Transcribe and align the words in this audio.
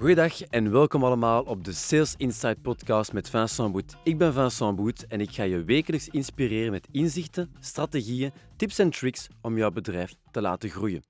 Goedendag 0.00 0.42
en 0.42 0.70
welkom 0.70 1.04
allemaal 1.04 1.42
op 1.42 1.64
de 1.64 1.72
Sales 1.72 2.14
Insight 2.16 2.62
podcast 2.62 3.12
met 3.12 3.30
Vincent 3.30 3.72
Boet. 3.72 3.96
Ik 4.04 4.18
ben 4.18 4.32
Vincent 4.32 4.76
Boet 4.76 5.06
en 5.06 5.20
ik 5.20 5.30
ga 5.30 5.42
je 5.42 5.64
wekelijks 5.64 6.08
inspireren 6.08 6.70
met 6.70 6.88
inzichten, 6.90 7.54
strategieën, 7.58 8.32
tips 8.56 8.78
en 8.78 8.90
tricks 8.90 9.28
om 9.42 9.56
jouw 9.56 9.70
bedrijf 9.70 10.14
te 10.30 10.40
laten 10.40 10.70
groeien. 10.70 11.02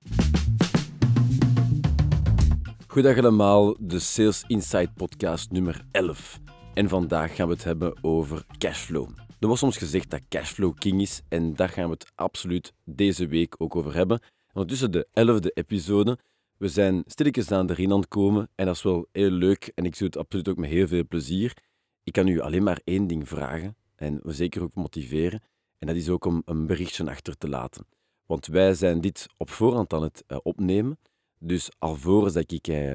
Goedendag 2.87 3.23
allemaal, 3.23 3.75
de 3.79 3.99
Sales 3.99 4.43
Insight 4.47 4.93
podcast 4.93 5.51
nummer 5.51 5.81
11. 5.91 6.39
En 6.73 6.89
vandaag 6.89 7.35
gaan 7.35 7.47
we 7.47 7.53
het 7.53 7.63
hebben 7.63 7.97
over 8.01 8.45
cashflow. 8.57 9.09
Er 9.39 9.47
wordt 9.47 9.61
soms 9.61 9.77
gezegd 9.77 10.09
dat 10.09 10.21
cashflow 10.29 10.77
king 10.77 11.01
is 11.01 11.21
en 11.29 11.55
daar 11.55 11.69
gaan 11.69 11.85
we 11.85 11.91
het 11.91 12.11
absoluut 12.15 12.73
deze 12.85 13.27
week 13.27 13.55
ook 13.57 13.75
over 13.75 13.93
hebben. 13.93 14.19
Ondertussen 14.53 14.91
de 14.91 15.07
11e 15.07 15.53
episode. 15.53 16.17
We 16.61 16.67
zijn 16.67 17.03
stilletjes 17.05 17.51
aan 17.51 17.69
aan 17.69 17.99
het 17.99 18.07
komen 18.07 18.49
en 18.55 18.65
dat 18.65 18.75
is 18.75 18.81
wel 18.81 19.07
heel 19.11 19.29
leuk 19.29 19.71
en 19.75 19.85
ik 19.85 19.97
doe 19.97 20.07
het 20.07 20.17
absoluut 20.17 20.49
ook 20.49 20.57
met 20.57 20.69
heel 20.69 20.87
veel 20.87 21.07
plezier. 21.07 21.57
Ik 22.03 22.13
kan 22.13 22.27
u 22.27 22.39
alleen 22.39 22.63
maar 22.63 22.81
één 22.83 23.07
ding 23.07 23.27
vragen 23.27 23.75
en 23.95 24.19
zeker 24.23 24.61
ook 24.61 24.73
motiveren 24.73 25.41
en 25.77 25.87
dat 25.87 25.95
is 25.95 26.09
ook 26.09 26.25
om 26.25 26.41
een 26.45 26.67
berichtje 26.67 27.09
achter 27.09 27.37
te 27.37 27.49
laten. 27.49 27.87
Want 28.25 28.47
wij 28.47 28.73
zijn 28.73 29.01
dit 29.01 29.27
op 29.37 29.49
voorhand 29.49 29.93
aan 29.93 30.03
het 30.03 30.23
eh, 30.27 30.37
opnemen, 30.43 30.99
dus 31.39 31.69
alvorens 31.79 32.33
dat 32.33 32.51
ik 32.51 32.67
eh, 32.67 32.93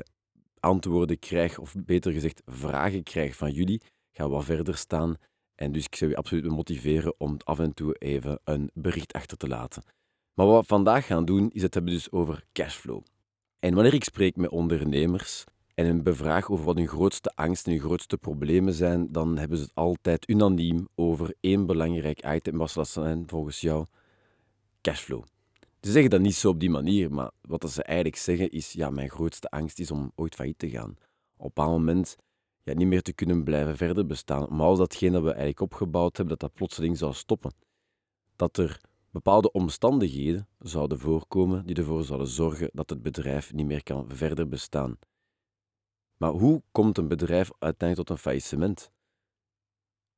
antwoorden 0.61 1.19
krijg, 1.19 1.59
of 1.59 1.75
beter 1.85 2.13
gezegd 2.13 2.43
vragen 2.45 3.03
krijg 3.03 3.37
van 3.37 3.53
jullie, 3.53 3.83
gaan 4.13 4.29
we 4.29 4.35
wat 4.35 4.45
verder 4.45 4.77
staan 4.77 5.17
en 5.55 5.73
dus 5.73 5.85
ik 5.85 5.95
zou 5.95 6.11
je 6.11 6.17
absoluut 6.17 6.51
motiveren 6.51 7.15
om 7.19 7.37
af 7.45 7.59
en 7.59 7.75
toe 7.75 7.95
even 7.95 8.41
een 8.45 8.71
bericht 8.75 9.13
achter 9.13 9.37
te 9.37 9.49
laten. 9.49 9.83
Maar 10.35 10.47
wat 10.47 10.61
we 10.61 10.67
vandaag 10.67 11.07
gaan 11.07 11.25
doen, 11.25 11.51
is 11.51 11.63
het 11.63 11.75
hebben 11.75 11.93
dus 11.93 12.13
over 12.13 12.45
cashflow. 12.53 13.03
En 13.59 13.75
wanneer 13.75 13.95
ik 13.95 14.05
spreek 14.05 14.37
met 14.37 14.51
ondernemers 14.51 15.45
en 15.75 15.87
hen 15.87 16.03
bevraag 16.03 16.51
over 16.51 16.65
wat 16.65 16.77
hun 16.77 16.89
grootste 16.89 17.33
angsten 17.35 17.73
en 17.73 17.79
hun 17.79 17.87
grootste 17.87 18.19
problemen 18.19 18.73
zijn, 18.73 19.13
dan 19.13 19.39
hebben 19.39 19.59
ze 19.59 19.65
het 19.65 19.75
altijd 19.75 20.29
unaniem 20.29 20.89
over 20.95 21.35
één 21.41 21.67
belangrijk 21.67 22.27
item. 22.27 22.57
Wat 22.57 22.73
dat 22.73 22.89
zijn 22.89 23.25
volgens 23.27 23.61
jou? 23.61 23.87
Cashflow. 24.81 25.25
Ze 25.81 25.91
zeggen 25.91 26.11
dat 26.11 26.21
niet 26.21 26.35
zo 26.35 26.49
op 26.49 26.61
die 26.61 26.71
manier, 26.71 27.13
maar 27.13 27.31
wat 27.41 27.71
ze 27.71 27.83
eigenlijk 27.83 28.17
zeggen 28.19 28.51
is, 28.51 28.73
ja, 28.73 28.91
mijn 28.91 29.11
grootste 29.11 29.49
angst 29.49 29.79
is 29.79 29.91
om 29.91 30.13
ooit 30.15 30.35
failliet 30.35 30.59
te 30.59 30.71
gaan. 30.71 30.97
Op 31.37 31.59
een 31.59 31.65
moment 31.65 32.17
ja, 32.63 32.75
niet 32.75 32.87
meer 32.87 33.03
te 33.03 33.13
kunnen 33.13 33.45
blijven 33.45 33.77
verder 33.77 34.07
bestaan. 34.07 34.47
Maar 34.51 34.67
als 34.67 34.79
datgene 34.79 35.13
dat 35.13 35.23
we 35.23 35.29
eigenlijk 35.29 35.61
opgebouwd 35.61 36.17
hebben, 36.17 36.39
dat 36.39 36.49
dat 36.49 36.59
plotseling 36.59 36.99
zou 36.99 37.15
stoppen. 37.15 37.53
Dat 38.37 38.57
er 38.57 38.81
bepaalde 39.17 39.53
omstandigheden 39.53 40.49
zouden 40.59 40.99
voorkomen 40.99 41.67
die 41.67 41.77
ervoor 41.77 42.05
zouden 42.05 42.29
zorgen 42.29 42.71
dat 42.73 42.91
het 42.91 43.03
bedrijf 43.03 43.53
niet 43.53 43.67
meer 43.67 43.83
kan 43.83 44.07
verder 44.09 44.49
bestaan. 44.49 44.99
Maar 46.17 46.31
hoe 46.31 46.63
komt 46.73 46.99
een 46.99 47.09
bedrijf 47.09 47.51
uiteindelijk 47.59 48.09
tot 48.09 48.17
een 48.17 48.23
faillissement? 48.23 48.91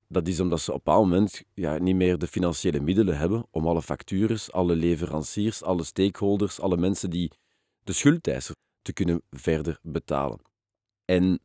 Dat 0.08 0.28
is 0.28 0.40
omdat 0.40 0.60
ze 0.60 0.72
op 0.72 0.86
een 0.86 0.94
moment 0.94 1.42
ja, 1.54 1.78
niet 1.78 1.94
meer 1.94 2.18
de 2.18 2.26
financiële 2.26 2.80
middelen 2.80 3.18
hebben 3.18 3.46
om 3.50 3.66
alle 3.66 3.82
factures, 3.82 4.52
alle 4.52 4.76
leveranciers, 4.76 5.62
alle 5.62 5.84
stakeholders, 5.84 6.60
alle 6.60 6.76
mensen 6.76 7.10
die 7.10 7.32
de 7.84 7.92
schuldeisers 7.92 8.56
te 8.82 8.92
kunnen 8.92 9.22
verder 9.30 9.78
betalen. 9.82 10.40
En 11.04 11.40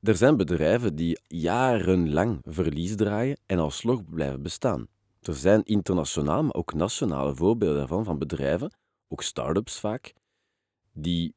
er 0.00 0.16
zijn 0.16 0.36
bedrijven 0.36 0.96
die 0.96 1.18
jarenlang 1.26 2.40
verlies 2.42 2.96
draaien 2.96 3.38
en 3.46 3.58
alsnog 3.58 4.04
blijven 4.04 4.42
bestaan. 4.42 4.88
Er 5.22 5.34
zijn 5.34 5.64
internationaal, 5.64 6.42
maar 6.42 6.54
ook 6.54 6.74
nationale 6.74 7.34
voorbeelden 7.34 7.78
daarvan, 7.78 8.04
van 8.04 8.18
bedrijven, 8.18 8.76
ook 9.08 9.22
start-ups 9.22 9.80
vaak, 9.80 10.14
die 10.92 11.34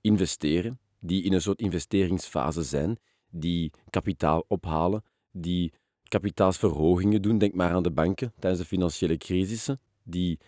investeren, 0.00 0.78
die 1.00 1.22
in 1.22 1.32
een 1.32 1.42
soort 1.42 1.60
investeringsfase 1.60 2.62
zijn, 2.62 2.98
die 3.30 3.72
kapitaal 3.90 4.44
ophalen, 4.48 5.04
die 5.30 5.72
kapitaalsverhogingen 6.08 7.22
doen. 7.22 7.38
Denk 7.38 7.54
maar 7.54 7.72
aan 7.72 7.82
de 7.82 7.90
banken 7.90 8.32
tijdens 8.38 8.62
de 8.62 8.68
financiële 8.68 9.16
crisissen, 9.16 9.80
die 10.02 10.38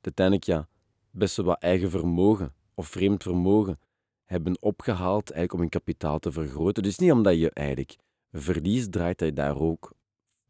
uiteindelijk 0.00 0.46
ja, 0.46 0.68
best 1.10 1.36
wel 1.36 1.46
wat 1.46 1.62
eigen 1.62 1.90
vermogen 1.90 2.54
of 2.74 2.86
vreemd 2.86 3.22
vermogen 3.22 3.78
hebben 4.24 4.62
opgehaald 4.62 5.30
eigenlijk 5.30 5.52
om 5.52 5.60
hun 5.60 5.68
kapitaal 5.68 6.18
te 6.18 6.32
vergroten. 6.32 6.82
Dus 6.82 6.98
niet 6.98 7.12
omdat 7.12 7.38
je 7.38 7.50
eigenlijk 7.50 7.96
verlies 8.32 8.88
draait, 8.90 9.18
dat 9.18 9.28
je 9.28 9.34
daar 9.34 9.60
ook 9.60 9.92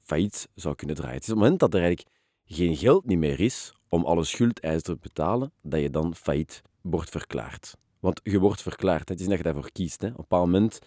failliet 0.04 0.48
zou 0.54 0.74
kunnen 0.74 0.96
draaien. 0.96 1.14
Het 1.14 1.22
is 1.22 1.30
op 1.30 1.34
het 1.34 1.44
moment 1.44 1.60
dat 1.60 1.74
er 1.74 1.80
eigenlijk 1.80 2.16
geen 2.44 2.76
geld 2.76 3.04
niet 3.04 3.18
meer 3.18 3.40
is 3.40 3.72
om 3.88 4.04
alle 4.04 4.24
schuldeisers 4.24 4.82
te 4.82 4.96
betalen, 5.00 5.52
dat 5.62 5.80
je 5.80 5.90
dan 5.90 6.14
failliet 6.14 6.62
wordt 6.80 7.10
verklaard. 7.10 7.76
Want 8.00 8.20
je 8.22 8.38
wordt 8.38 8.62
verklaard, 8.62 9.08
het 9.08 9.20
is 9.20 9.26
niet 9.26 9.36
dat 9.36 9.46
je 9.46 9.52
daarvoor 9.52 9.72
kiest. 9.72 10.00
Hè. 10.00 10.06
Op 10.06 10.14
een 10.14 10.20
bepaald 10.20 10.44
moment 10.44 10.78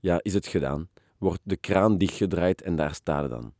ja, 0.00 0.18
is 0.22 0.34
het 0.34 0.46
gedaan, 0.46 0.88
wordt 1.18 1.40
de 1.42 1.56
kraan 1.56 1.98
dichtgedraaid 1.98 2.62
en 2.62 2.76
daar 2.76 2.94
staat 2.94 3.22
het 3.22 3.30
dan. 3.30 3.54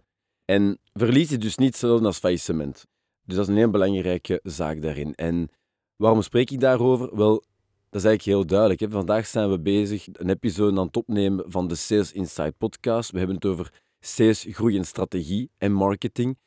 En 0.45 0.79
verlies 0.93 1.33
is 1.33 1.39
dus 1.39 1.57
niet 1.57 1.69
hetzelfde 1.69 2.07
als 2.07 2.19
faillissement. 2.19 2.87
Dus 3.23 3.37
dat 3.37 3.45
is 3.45 3.51
een 3.51 3.59
heel 3.59 3.71
belangrijke 3.71 4.41
zaak 4.43 4.83
daarin. 4.83 5.15
En 5.15 5.49
waarom 5.97 6.23
spreek 6.23 6.51
ik 6.51 6.61
daarover? 6.61 7.17
Wel, 7.17 7.45
dat 7.91 8.01
is 8.01 8.05
eigenlijk 8.05 8.23
heel 8.23 8.47
duidelijk. 8.47 8.93
Vandaag 8.93 9.27
zijn 9.27 9.51
we 9.51 9.61
bezig 9.61 10.07
een 10.13 10.31
episode 10.31 10.81
aan 10.81 10.87
het 10.87 10.97
opnemen 10.97 11.45
van 11.49 11.69
de 11.69 11.75
Sales 11.75 12.13
Insight 12.13 12.59
podcast. 12.59 13.11
We 13.11 13.19
hebben 13.19 13.37
het 13.37 13.47
over 13.47 13.73
sales, 14.07 14.47
groei 14.49 14.77
en 14.77 14.85
strategie 14.85 15.51
en 15.59 15.73
marketing. 15.73 16.39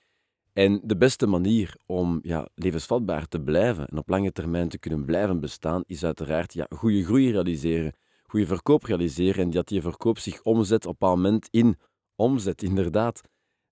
En 0.54 0.82
de 0.84 0.98
beste 0.98 1.28
manier 1.28 1.76
om 1.86 2.20
ja, 2.22 2.50
levensvatbaar 2.56 3.28
te 3.28 3.42
blijven 3.42 3.88
en 3.88 3.98
op 3.98 4.10
lange 4.10 4.32
termijn 4.32 4.70
te 4.70 4.80
kunnen 4.80 5.06
blijven 5.06 5.40
bestaan, 5.40 5.84
is 5.86 6.04
uiteraard 6.04 6.54
ja, 6.54 6.68
goede 6.76 7.04
groei 7.04 7.32
realiseren, 7.32 7.94
goede 8.24 8.46
verkoop 8.46 8.84
realiseren 8.84 9.44
en 9.44 9.50
dat 9.50 9.68
die 9.68 9.82
verkoop 9.82 10.18
zich 10.18 10.42
omzet 10.42 10.86
op 10.86 11.02
een 11.02 11.10
moment 11.10 11.48
in 11.52 11.78
omzet, 12.16 12.64
inderdaad. 12.64 13.22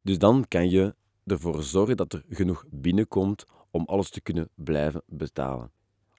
Dus 0.02 0.18
dan 0.18 0.46
kan 0.48 0.70
je 0.70 0.96
ervoor 1.26 1.64
zorgen 1.64 1.98
dat 1.98 2.14
er 2.14 2.24
genoeg 2.30 2.66
binnenkomt 2.70 3.44
om 3.72 3.86
alles 3.86 4.10
te 4.10 4.22
kunnen 4.22 4.50
blijven 4.56 5.04
betalen. 5.06 5.72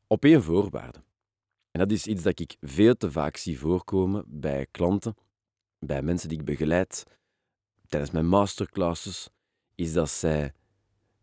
Op 0.07 0.25
één 0.25 0.43
voorwaarde. 0.43 0.99
En 1.71 1.81
dat 1.81 1.91
is 1.91 2.07
iets 2.07 2.23
dat 2.23 2.41
ik 2.41 2.57
veel 2.61 2.95
te 2.95 3.11
vaak 3.11 3.37
zie 3.37 3.59
voorkomen 3.59 4.25
bij 4.27 4.67
klanten, 4.71 5.15
bij 5.79 6.03
mensen 6.03 6.29
die 6.29 6.39
ik 6.39 6.45
begeleid, 6.45 7.05
tijdens 7.89 8.11
mijn 8.11 8.27
masterclasses, 8.27 9.29
is 9.75 9.93
dat 9.93 10.11
zij 10.11 10.53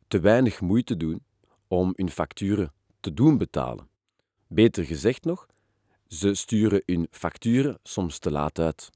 te 0.08 0.20
weinig 0.20 0.62
moeite 0.62 0.98
doen 0.98 1.24
om 1.68 1.94
hun 1.96 2.10
facturen 2.10 2.72
te 3.00 3.14
doen 3.14 3.38
betalen. 3.38 3.88
Beter 4.48 4.86
gezegd 4.86 5.24
nog, 5.24 5.48
ze 6.08 6.34
sturen 6.34 6.82
hun 6.86 7.08
facturen 7.12 7.80
soms 7.84 8.20
te 8.20 8.32
laat 8.32 8.60
uit, 8.60 8.90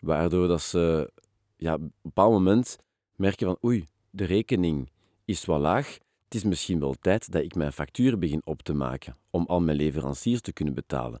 waardoor 0.00 0.48
dat 0.48 0.62
ze 0.62 1.12
ja, 1.56 1.74
op 1.74 1.80
een 1.80 1.92
bepaald 2.02 2.32
moment 2.32 2.78
merken 3.16 3.46
van 3.46 3.58
oei, 3.64 3.84
de 4.10 4.24
rekening 4.24 4.90
is 5.24 5.44
wel 5.44 5.58
laag, 5.58 5.98
het 6.24 6.34
is 6.34 6.44
misschien 6.44 6.80
wel 6.80 6.94
tijd 6.94 7.32
dat 7.32 7.42
ik 7.42 7.54
mijn 7.54 7.72
facturen 7.72 8.18
begin 8.18 8.40
op 8.44 8.62
te 8.62 8.74
maken 8.74 9.16
om 9.30 9.44
al 9.46 9.60
mijn 9.60 9.76
leveranciers 9.76 10.40
te 10.40 10.52
kunnen 10.52 10.74
betalen. 10.74 11.20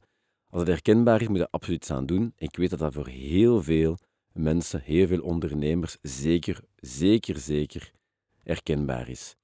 Als 0.50 0.60
het 0.60 0.70
herkenbaar 0.70 1.20
is, 1.20 1.28
moet 1.28 1.36
je 1.36 1.42
er 1.42 1.48
absoluut 1.50 1.90
aan 1.90 2.06
doen. 2.06 2.32
Ik 2.36 2.56
weet 2.56 2.70
dat 2.70 2.78
dat 2.78 2.94
voor 2.94 3.08
heel 3.08 3.62
veel 3.62 3.98
mensen, 4.34 4.80
heel 4.80 5.06
veel 5.06 5.20
ondernemers, 5.20 5.96
zeker, 6.02 6.60
zeker, 6.76 7.38
zeker 7.38 7.92
herkenbaar 8.42 9.08
is. 9.08 9.36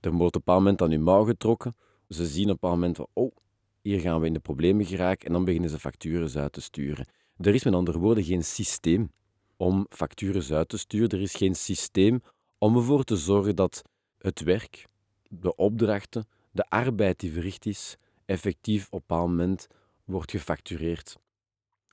Er 0.00 0.12
wordt 0.12 0.36
op 0.36 0.48
een 0.48 0.54
bepaald 0.54 0.58
moment 0.58 0.82
aan 0.82 0.90
uw 0.90 1.04
mouw 1.04 1.24
getrokken. 1.24 1.76
Ze 2.08 2.26
zien 2.26 2.44
op 2.44 2.48
een 2.48 2.54
bepaald 2.54 2.74
moment 2.74 2.96
van, 2.96 3.06
oh, 3.12 3.36
hier 3.82 4.00
gaan 4.00 4.20
we 4.20 4.26
in 4.26 4.32
de 4.32 4.40
problemen 4.40 4.86
geraken 4.86 5.26
en 5.26 5.32
dan 5.32 5.44
beginnen 5.44 5.70
ze 5.70 5.78
factures 5.78 6.36
uit 6.36 6.52
te 6.52 6.60
sturen. 6.60 7.06
Er 7.36 7.54
is 7.54 7.64
met 7.64 7.74
andere 7.74 7.98
woorden 7.98 8.24
geen 8.24 8.44
systeem 8.44 9.12
om 9.56 9.86
factures 9.88 10.52
uit 10.52 10.68
te 10.68 10.78
sturen. 10.78 11.08
Er 11.08 11.20
is 11.20 11.34
geen 11.34 11.54
systeem 11.54 12.22
om 12.58 12.76
ervoor 12.76 13.04
te 13.04 13.16
zorgen 13.16 13.56
dat 13.56 13.82
het 14.18 14.40
werk, 14.40 14.86
de 15.28 15.54
opdrachten, 15.54 16.28
de 16.50 16.68
arbeid 16.68 17.20
die 17.20 17.32
verricht 17.32 17.66
is, 17.66 17.96
effectief 18.24 18.86
op 18.90 19.10
een 19.10 19.16
moment 19.16 19.66
wordt 20.04 20.30
gefactureerd. 20.30 21.16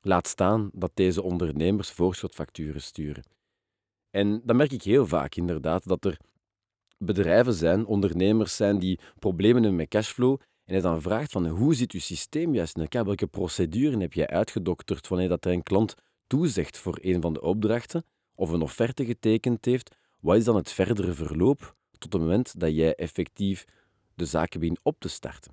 Laat 0.08 0.28
staan 0.28 0.70
dat 0.74 0.92
deze 0.94 1.22
ondernemers 1.22 1.92
voorschotfacturen 1.92 2.82
sturen. 2.82 3.24
En 4.10 4.42
dan 4.44 4.56
merk 4.56 4.72
ik 4.72 4.84
heel 4.84 5.08
vaak 5.08 5.36
inderdaad 5.36 5.88
dat 5.88 6.06
er 6.06 6.18
bedrijven 6.98 7.54
zijn, 7.54 7.86
ondernemers 7.86 8.56
zijn 8.56 8.80
die 8.80 9.00
problemen 9.20 9.62
hebben 9.62 9.80
met 9.80 9.88
cashflow 9.88 10.40
en 10.66 10.76
je 10.76 10.82
dan 10.82 11.02
vraagt 11.02 11.32
van 11.32 11.48
hoe 11.48 11.76
zit 11.76 11.92
uw 11.92 12.00
systeem 12.00 12.54
juist 12.54 12.76
in 12.76 12.82
elkaar? 12.82 13.06
Welke 13.06 13.28
procedure 13.28 13.98
heb 13.98 14.14
jij 14.14 14.28
uitgedokterd 14.28 15.08
wanneer 15.08 15.30
dat 15.30 15.46
er 15.46 15.52
een 15.52 15.64
klant 15.64 15.96
toezegt 16.28 16.78
voor 16.78 16.98
een 17.02 17.22
van 17.22 17.34
de 17.34 17.42
opdrachten 17.42 18.06
of 18.36 18.50
een 18.50 18.62
offerte 18.62 19.06
getekend 19.06 19.66
heeft? 19.66 19.96
Wat 20.20 20.38
is 20.38 20.44
dan 20.44 20.56
het 20.56 20.72
verdere 20.72 21.14
verloop 21.14 21.76
tot 21.98 22.14
het 22.14 22.22
moment 22.22 22.60
dat 22.60 22.76
jij 22.76 22.96
effectief 22.96 23.66
de 24.16 24.26
zaken 24.26 24.60
begint 24.60 24.80
op 24.84 25.00
te 25.00 25.08
starten? 25.08 25.52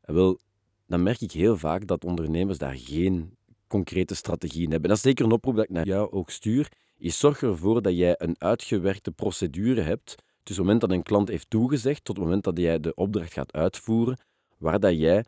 En 0.00 0.14
wel, 0.14 0.38
dan 0.86 1.02
merk 1.02 1.20
ik 1.20 1.32
heel 1.32 1.56
vaak 1.56 1.86
dat 1.86 2.04
ondernemers 2.04 2.58
daar 2.58 2.76
geen 2.76 3.38
concrete 3.70 4.14
strategieën 4.14 4.70
hebben. 4.70 4.88
dat 4.88 4.98
is 4.98 5.02
zeker 5.02 5.24
een 5.24 5.32
oproep 5.32 5.54
dat 5.56 5.64
ik 5.64 5.70
naar 5.70 5.86
jou 5.86 6.10
ook 6.10 6.30
stuur. 6.30 6.72
Is 6.98 7.18
zorg 7.18 7.42
ervoor 7.42 7.82
dat 7.82 7.96
jij 7.96 8.14
een 8.18 8.34
uitgewerkte 8.38 9.10
procedure 9.10 9.80
hebt 9.80 10.14
tussen 10.42 10.64
het 10.64 10.64
moment 10.64 10.80
dat 10.80 10.90
een 10.90 11.02
klant 11.02 11.28
heeft 11.28 11.50
toegezegd 11.50 12.04
tot 12.04 12.16
het 12.16 12.24
moment 12.24 12.44
dat 12.44 12.58
jij 12.58 12.80
de 12.80 12.94
opdracht 12.94 13.32
gaat 13.32 13.52
uitvoeren, 13.52 14.18
waar 14.58 14.80
dat 14.80 14.98
jij 14.98 15.24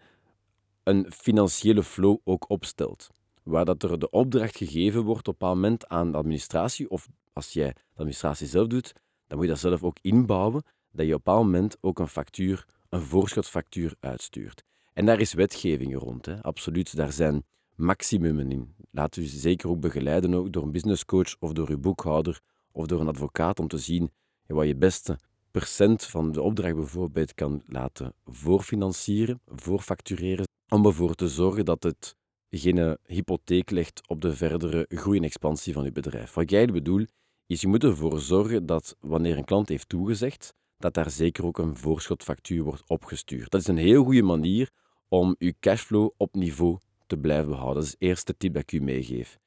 een 0.83 1.13
financiële 1.13 1.83
flow 1.83 2.17
ook 2.25 2.51
opstelt. 2.51 3.09
Waar 3.43 3.65
dat 3.65 3.83
er 3.83 3.99
de 3.99 4.11
opdracht 4.11 4.57
gegeven 4.57 5.03
wordt 5.03 5.29
op 5.29 5.43
een 5.43 5.49
moment 5.49 5.89
aan 5.89 6.13
de 6.13 6.19
administratie, 6.19 6.91
of 6.91 7.09
als 7.33 7.53
jij 7.53 7.73
de 7.73 7.81
administratie 7.95 8.47
zelf 8.47 8.67
doet, 8.67 8.93
dan 9.27 9.37
moet 9.37 9.47
je 9.47 9.53
dat 9.53 9.61
zelf 9.61 9.83
ook 9.83 9.97
inbouwen, 10.01 10.63
dat 10.93 11.07
je 11.07 11.15
op 11.15 11.27
een 11.27 11.35
moment 11.35 11.77
ook 11.81 11.99
een 11.99 12.09
factuur, 12.09 12.67
een 12.89 13.03
voorschotfactuur 13.03 13.95
uitstuurt. 14.01 14.65
En 14.93 15.07
daar 15.07 15.21
is 15.21 15.33
wetgeving 15.33 15.99
rond, 15.99 16.27
hè. 16.27 16.43
absoluut. 16.43 16.97
Daar 16.97 17.13
zijn 17.13 17.45
maximumen 17.83 18.51
in. 18.51 18.75
Laat 18.91 19.17
u 19.17 19.23
zeker 19.25 19.69
ook 19.69 19.81
begeleiden 19.81 20.35
ook 20.35 20.53
door 20.53 20.63
een 20.63 20.73
businesscoach 20.73 21.37
of 21.39 21.53
door 21.53 21.69
uw 21.69 21.79
boekhouder 21.79 22.41
of 22.73 22.87
door 22.87 23.01
een 23.01 23.09
advocaat 23.09 23.61
om 23.61 23.69
te 23.69 23.79
zien 23.79 24.11
wat 24.47 24.67
je 24.67 24.77
beste 24.77 25.19
percent 25.51 26.05
van 26.05 26.33
de 26.33 26.43
opdracht 26.43 26.75
bijvoorbeeld 26.75 27.35
kan 27.35 27.63
laten 27.67 28.15
voorfinancieren, 28.25 29.41
voorfactureren, 29.47 30.47
om 30.69 30.87
ervoor 30.87 31.15
te 31.15 31.29
zorgen 31.29 31.65
dat 31.65 31.83
het 31.83 32.17
geen 32.51 32.99
hypotheek 33.07 33.71
legt 33.71 34.09
op 34.09 34.21
de 34.21 34.37
verdere 34.37 34.87
groei 34.89 35.19
en 35.19 35.25
expansie 35.25 35.73
van 35.73 35.85
je 35.85 35.93
bedrijf. 35.93 36.35
Wat 36.35 36.51
jij 36.51 36.67
bedoelt, 36.67 37.13
is 37.47 37.61
je 37.61 37.69
moet 37.69 37.85
ervoor 37.85 38.21
zorgen 38.21 38.67
dat 38.67 38.97
wanneer 39.01 39.37
een 39.37 39.45
klant 39.45 39.69
heeft 39.69 39.89
toegezegd, 39.89 40.55
dat 40.77 40.95
daar 40.95 41.11
zeker 41.11 41.45
ook 41.45 41.59
een 41.59 41.77
voorschotfactuur 41.77 42.63
wordt 42.63 42.83
opgestuurd. 42.87 43.51
Dat 43.51 43.61
is 43.61 43.67
een 43.67 43.77
heel 43.77 44.05
goede 44.05 44.23
manier 44.23 44.71
om 45.09 45.35
je 45.39 45.55
cashflow 45.61 46.11
op 46.17 46.35
niveau 46.35 46.79
te 47.13 47.21
blijven 47.21 47.49
behouden. 47.51 47.75
Dat 47.75 47.85
is 47.85 47.99
de 47.99 48.07
eerste 48.07 48.37
tip 48.37 48.55
dat 48.55 48.63
ik 48.63 48.73
u 48.73 48.81
meegeef. 48.81 49.39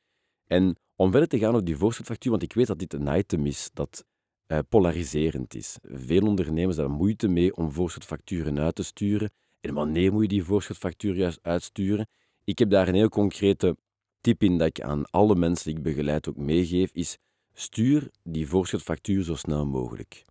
En 0.48 0.76
om 0.96 1.12
verder 1.12 1.30
te 1.30 1.40
gaan 1.40 1.56
op 1.56 1.66
die 1.66 1.78
voorschotfactuur, 1.78 2.32
want 2.32 2.44
ik 2.44 2.54
weet 2.54 2.68
dat 2.68 2.80
dit 2.80 2.94
een 2.94 3.18
item 3.18 3.46
is 3.46 3.70
dat 3.74 4.06
uh, 4.48 4.60
polariserend 4.70 5.56
is. 5.56 5.78
Veel 5.82 6.28
ondernemers 6.28 6.78
hebben 6.78 6.96
moeite 6.96 7.28
mee 7.28 7.56
om 7.56 7.72
voorschotfacturen 7.72 8.60
uit 8.60 8.76
te 8.76 8.84
sturen. 8.84 9.32
En 9.62 9.74
wanneer 9.74 10.12
moet 10.12 10.22
je 10.22 10.28
die 10.28 10.44
voorschotfactuur 10.44 11.16
juist 11.16 11.40
uitsturen? 11.42 12.08
Ik 12.44 12.60
heb 12.60 12.70
daar 12.70 12.88
een 12.88 12.96
heel 12.96 13.10
concrete 13.10 13.78
tip 14.22 14.44
in 14.44 14.58
dat 14.58 14.68
ik 14.68 14.82
aan 14.82 15.10
alle 15.10 15.36
mensen 15.36 15.66
die 15.66 15.78
ik 15.78 15.84
begeleid 15.84 16.30
ook 16.30 16.38
meegeef, 16.38 16.92
is 16.92 17.18
stuur 17.54 18.12
die 18.24 18.48
voorschotfactuur 18.48 19.24
zo 19.24 19.36
snel 19.36 19.66
mogelijk. 19.66 20.24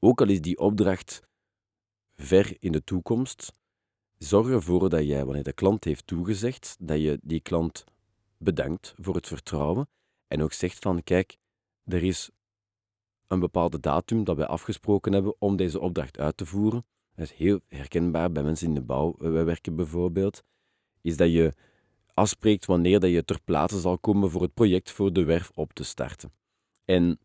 Ook 0.00 0.20
al 0.20 0.28
is 0.28 0.40
die 0.40 0.58
opdracht 0.58 1.22
ver 2.14 2.56
in 2.58 2.72
de 2.72 2.84
toekomst, 2.84 3.52
zorg 4.18 4.48
ervoor 4.48 4.90
dat 4.90 5.06
jij, 5.06 5.24
wanneer 5.24 5.42
de 5.42 5.52
klant 5.52 5.84
heeft 5.84 6.06
toegezegd, 6.06 6.76
dat 6.80 7.00
je 7.00 7.18
die 7.22 7.40
klant 7.40 7.84
bedankt 8.36 8.94
voor 8.98 9.14
het 9.14 9.26
vertrouwen 9.26 9.88
en 10.28 10.42
ook 10.42 10.52
zegt 10.52 10.78
van, 10.78 11.02
kijk, 11.02 11.36
er 11.84 12.02
is 12.02 12.30
een 13.26 13.40
bepaalde 13.40 13.80
datum 13.80 14.24
dat 14.24 14.36
wij 14.36 14.46
afgesproken 14.46 15.12
hebben 15.12 15.34
om 15.38 15.56
deze 15.56 15.80
opdracht 15.80 16.18
uit 16.18 16.36
te 16.36 16.46
voeren. 16.46 16.84
Dat 17.14 17.24
is 17.24 17.32
heel 17.32 17.60
herkenbaar 17.68 18.32
bij 18.32 18.42
mensen 18.42 18.68
in 18.68 18.74
de 18.74 18.80
bouw 18.80 19.14
eh, 19.18 19.30
werken 19.30 19.76
bijvoorbeeld. 19.76 20.42
Is 21.02 21.16
dat 21.16 21.32
je 21.32 21.52
afspreekt 22.14 22.66
wanneer 22.66 23.00
dat 23.00 23.10
je 23.10 23.24
ter 23.24 23.40
plaatse 23.44 23.80
zal 23.80 23.98
komen 23.98 24.30
voor 24.30 24.42
het 24.42 24.54
project 24.54 24.90
voor 24.90 25.12
de 25.12 25.24
werf 25.24 25.50
op 25.54 25.72
te 25.72 25.84
starten. 25.84 26.32
En 26.84 27.18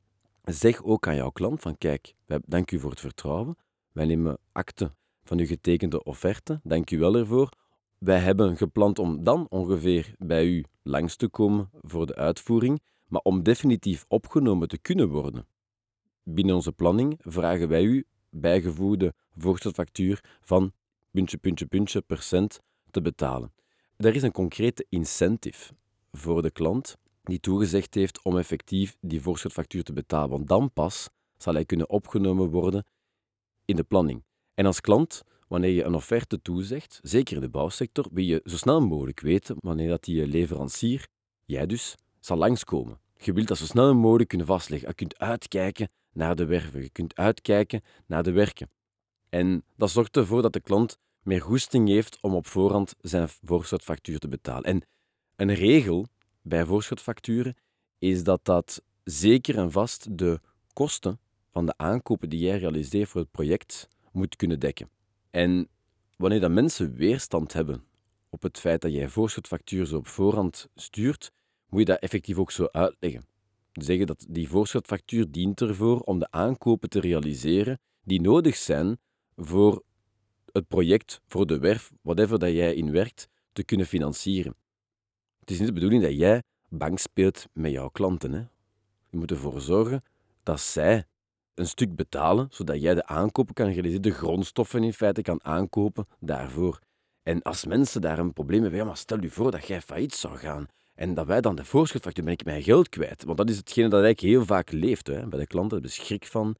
zeg 0.43 0.83
ook 0.83 1.07
aan 1.07 1.15
jouw 1.15 1.29
klant 1.29 1.61
van 1.61 1.77
kijk, 1.77 2.13
dank 2.45 2.71
u 2.71 2.79
voor 2.79 2.89
het 2.89 2.99
vertrouwen. 2.99 3.57
Wij 3.91 4.05
nemen 4.05 4.37
akte 4.51 4.91
van 5.23 5.39
uw 5.39 5.45
getekende 5.45 6.03
offerte. 6.03 6.59
Dank 6.63 6.91
u 6.91 6.99
wel 6.99 7.15
ervoor. 7.15 7.49
Wij 7.97 8.19
hebben 8.19 8.57
gepland 8.57 8.99
om 8.99 9.23
dan 9.23 9.45
ongeveer 9.49 10.15
bij 10.17 10.45
u 10.45 10.65
langs 10.83 11.15
te 11.15 11.27
komen 11.27 11.69
voor 11.81 12.05
de 12.05 12.15
uitvoering, 12.15 12.81
maar 13.07 13.21
om 13.21 13.43
definitief 13.43 14.05
opgenomen 14.07 14.67
te 14.67 14.77
kunnen 14.77 15.09
worden 15.09 15.45
binnen 16.23 16.55
onze 16.55 16.71
planning 16.71 17.19
vragen 17.19 17.67
wij 17.67 17.83
u 17.83 18.05
bijgevoegde 18.29 19.13
voorschotfactuur 19.37 20.23
van 20.41 20.71
puntje, 21.11 21.37
puntje, 21.37 21.65
puntje 21.65 22.01
percent 22.01 22.59
te 22.91 23.01
betalen. 23.01 23.53
Er 23.97 24.15
is 24.15 24.21
een 24.21 24.31
concrete 24.31 24.85
incentive 24.89 25.73
voor 26.11 26.41
de 26.41 26.51
klant 26.51 26.97
die 27.23 27.39
toegezegd 27.39 27.93
heeft 27.93 28.23
om 28.23 28.37
effectief 28.37 28.97
die 29.01 29.21
voorschotfactuur 29.21 29.83
te 29.83 29.93
betalen, 29.93 30.29
want 30.29 30.47
dan 30.47 30.73
pas 30.73 31.09
zal 31.37 31.53
hij 31.53 31.65
kunnen 31.65 31.89
opgenomen 31.89 32.49
worden 32.49 32.85
in 33.65 33.75
de 33.75 33.83
planning. 33.83 34.23
En 34.53 34.65
als 34.65 34.81
klant, 34.81 35.23
wanneer 35.47 35.71
je 35.71 35.83
een 35.83 35.95
offerte 35.95 36.41
toezegt, 36.41 36.99
zeker 37.03 37.35
in 37.35 37.41
de 37.41 37.49
bouwsector, 37.49 38.07
wil 38.11 38.23
je 38.23 38.41
zo 38.45 38.57
snel 38.57 38.81
mogelijk 38.81 39.19
weten 39.19 39.55
wanneer 39.59 39.89
dat 39.89 40.03
die 40.03 40.27
leverancier, 40.27 41.07
jij 41.45 41.65
dus, 41.65 41.95
zal 42.19 42.37
langskomen. 42.37 42.99
Je 43.17 43.33
wilt 43.33 43.47
dat 43.47 43.57
zo 43.57 43.65
snel 43.65 43.95
mogelijk 43.95 44.29
kunnen 44.29 44.47
vastleggen. 44.47 44.87
Je 44.87 44.95
kunt 44.95 45.17
uitkijken 45.17 45.89
naar 46.13 46.35
de 46.35 46.45
werven. 46.45 46.81
Je 46.81 46.89
kunt 46.89 47.15
uitkijken 47.15 47.81
naar 48.05 48.23
de 48.23 48.31
werken. 48.31 48.69
En 49.29 49.63
dat 49.75 49.91
zorgt 49.91 50.17
ervoor 50.17 50.41
dat 50.41 50.53
de 50.53 50.59
klant 50.59 50.97
meer 51.23 51.41
goesting 51.41 51.87
heeft 51.87 52.17
om 52.21 52.33
op 52.33 52.47
voorhand 52.47 52.95
zijn 52.99 53.27
voorschotfactuur 53.43 54.19
te 54.19 54.27
betalen. 54.27 54.63
En 54.63 54.83
een 55.35 55.53
regel 55.53 56.07
bij 56.41 56.65
voorschotfacturen 56.65 57.55
is 57.97 58.23
dat 58.23 58.45
dat 58.45 58.81
zeker 59.03 59.57
en 59.57 59.71
vast 59.71 60.17
de 60.17 60.39
kosten 60.73 61.19
van 61.51 61.65
de 61.65 61.73
aankopen 61.77 62.29
die 62.29 62.39
jij 62.39 62.57
realiseert 62.57 63.09
voor 63.09 63.21
het 63.21 63.31
project 63.31 63.87
moet 64.13 64.35
kunnen 64.35 64.59
dekken. 64.59 64.89
En 65.29 65.67
wanneer 66.15 66.39
dat 66.39 66.51
mensen 66.51 66.93
weerstand 66.93 67.53
hebben 67.53 67.83
op 68.29 68.41
het 68.41 68.59
feit 68.59 68.81
dat 68.81 68.91
jij 68.91 69.09
voorschotfactuur 69.09 69.85
zo 69.85 69.97
op 69.97 70.07
voorhand 70.07 70.69
stuurt, 70.75 71.31
moet 71.69 71.79
je 71.79 71.85
dat 71.85 71.99
effectief 71.99 72.37
ook 72.37 72.51
zo 72.51 72.67
uitleggen 72.71 73.25
zeggen 73.73 74.07
dat 74.07 74.25
die 74.29 74.49
voorschotfactuur 74.49 75.31
dient 75.31 75.61
ervoor 75.61 75.99
om 75.99 76.19
de 76.19 76.31
aankopen 76.31 76.89
te 76.89 76.99
realiseren 76.99 77.79
die 78.03 78.21
nodig 78.21 78.55
zijn 78.55 78.97
voor 79.35 79.83
het 80.51 80.67
project, 80.67 81.21
voor 81.27 81.45
de 81.45 81.59
werf, 81.59 81.91
whatever 82.01 82.39
dat 82.39 82.51
jij 82.51 82.73
in 82.73 82.91
werkt, 82.91 83.27
te 83.53 83.63
kunnen 83.63 83.85
financieren. 83.85 84.55
Het 85.39 85.51
is 85.51 85.57
niet 85.57 85.67
de 85.67 85.73
bedoeling 85.73 86.03
dat 86.03 86.15
jij 86.15 86.43
bank 86.69 86.99
speelt 86.99 87.47
met 87.53 87.71
jouw 87.71 87.89
klanten. 87.89 88.33
Hè? 88.33 88.43
Je 89.09 89.17
moet 89.17 89.31
ervoor 89.31 89.61
zorgen 89.61 90.03
dat 90.43 90.59
zij 90.59 91.05
een 91.55 91.67
stuk 91.67 91.95
betalen, 91.95 92.47
zodat 92.49 92.81
jij 92.81 92.93
de 92.93 93.05
aankopen 93.05 93.53
kan 93.53 93.67
realiseren, 93.67 94.01
de 94.01 94.11
grondstoffen 94.11 94.83
in 94.83 94.93
feite 94.93 95.21
kan 95.21 95.43
aankopen 95.43 96.05
daarvoor. 96.19 96.79
En 97.23 97.41
als 97.41 97.65
mensen 97.65 98.01
daar 98.01 98.19
een 98.19 98.33
probleem 98.33 98.61
hebben, 98.61 98.79
ja, 98.79 98.85
maar 98.85 98.97
stel 98.97 99.21
je 99.21 99.29
voor 99.29 99.51
dat 99.51 99.67
jij 99.67 99.81
failliet 99.81 100.13
zou 100.13 100.37
gaan 100.37 100.67
en 100.95 101.13
dat 101.13 101.27
wij 101.27 101.41
dan 101.41 101.55
de 101.55 101.65
voorschotfactuur, 101.65 102.23
ben 102.23 102.33
ik 102.33 102.45
mijn 102.45 102.63
geld 102.63 102.89
kwijt. 102.89 103.23
Want 103.23 103.37
dat 103.37 103.49
is 103.49 103.57
hetgene 103.57 103.89
dat 103.89 104.03
eigenlijk 104.03 104.33
heel 104.35 104.45
vaak 104.45 104.71
leeft 104.71 105.07
hè, 105.07 105.27
bij 105.27 105.39
de 105.39 105.47
klanten. 105.47 105.81
De 105.81 105.87
schrik 105.87 106.25
van 106.25 106.55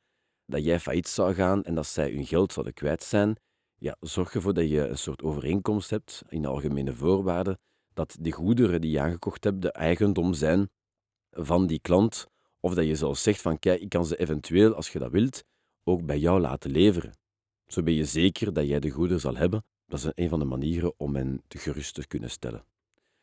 dat 0.46 0.64
jij 0.64 0.80
failliet 0.80 1.08
zou 1.08 1.34
gaan 1.34 1.64
en 1.64 1.76
dat 1.76 1.88
zij 1.88 2.12
hun 2.12 2.26
geld 2.26 2.54
zouden 2.54 2.74
kwijt 2.74 3.04
zijn. 3.04 3.36
Ja, 3.76 3.96
zorg 4.00 4.34
ervoor 4.34 4.54
dat 4.54 4.70
je 4.70 4.88
een 4.88 4.98
soort 4.98 5.24
overeenkomst 5.24 5.90
hebt 5.90 6.24
in 6.30 6.42
de 6.42 6.48
algemene 6.48 6.94
voorwaarden. 6.94 7.60
Dat 7.94 8.18
de 8.20 8.32
goederen 8.32 8.82
die 8.82 8.92
je 8.92 9.00
aangekocht 9.00 9.44
hebt 9.44 9.62
de 9.62 9.72
eigendom 9.72 10.34
zijn 10.34 10.70
van 11.30 11.68
die 11.68 11.80
klant. 11.80 12.28
Of 12.66 12.74
dat 12.74 12.86
je 12.86 12.96
zelfs 12.96 13.24
zegt 13.24 13.42
van 13.42 13.60
kijk, 13.60 13.82
ik 13.82 13.90
kan 13.90 14.06
ze 14.06 14.18
eventueel, 14.18 14.74
als 14.74 14.90
je 14.90 15.00
dat 15.00 15.12
wilt, 15.12 15.44
ook 15.84 16.06
bij 16.06 16.20
jou 16.20 16.40
laten 16.40 16.72
leveren. 16.72 17.18
Zo 17.68 17.84
ben 17.84 17.94
je 17.94 18.06
zeker 18.06 18.54
dat 18.54 18.68
jij 18.68 18.80
de 18.80 18.90
goederen 18.90 19.22
zal 19.22 19.36
hebben. 19.36 19.66
Dat 19.88 20.00
is 20.00 20.12
een 20.16 20.30
van 20.30 20.40
de 20.40 20.46
manieren 20.46 20.94
om 20.98 21.16
hen 21.16 21.44
te 21.48 21.58
gerust 21.58 21.94
te 21.94 22.08
kunnen 22.08 22.30
stellen. 22.30 22.66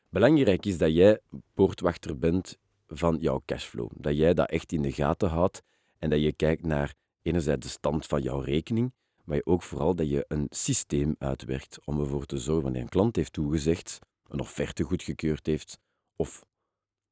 Belangrijk 0.08 0.66
is 0.66 0.78
dat 0.78 0.94
jij 0.94 1.20
poortwachter 1.54 2.18
bent 2.18 2.58
van 2.86 3.16
jouw 3.20 3.42
cashflow. 3.44 3.90
Dat 3.94 4.16
jij 4.16 4.34
dat 4.34 4.50
echt 4.50 4.72
in 4.72 4.82
de 4.82 4.92
gaten 4.92 5.28
houdt 5.28 5.62
en 5.98 6.10
dat 6.10 6.20
je 6.20 6.32
kijkt 6.32 6.64
naar 6.64 6.94
enerzijds 7.22 7.66
de 7.66 7.72
stand 7.72 8.06
van 8.06 8.22
jouw 8.22 8.40
rekening, 8.40 8.92
maar 9.24 9.36
je 9.36 9.46
ook 9.46 9.62
vooral 9.62 9.94
dat 9.94 10.08
je 10.08 10.24
een 10.28 10.46
systeem 10.50 11.14
uitwerkt 11.18 11.78
om 11.84 12.00
ervoor 12.00 12.26
te 12.26 12.38
zorgen 12.38 12.62
wanneer 12.62 12.82
een 12.82 12.88
klant 12.88 13.16
heeft 13.16 13.32
toegezegd, 13.32 13.98
een 14.28 14.40
offerte 14.40 14.82
goedgekeurd 14.82 15.46
heeft 15.46 15.78
of 16.16 16.44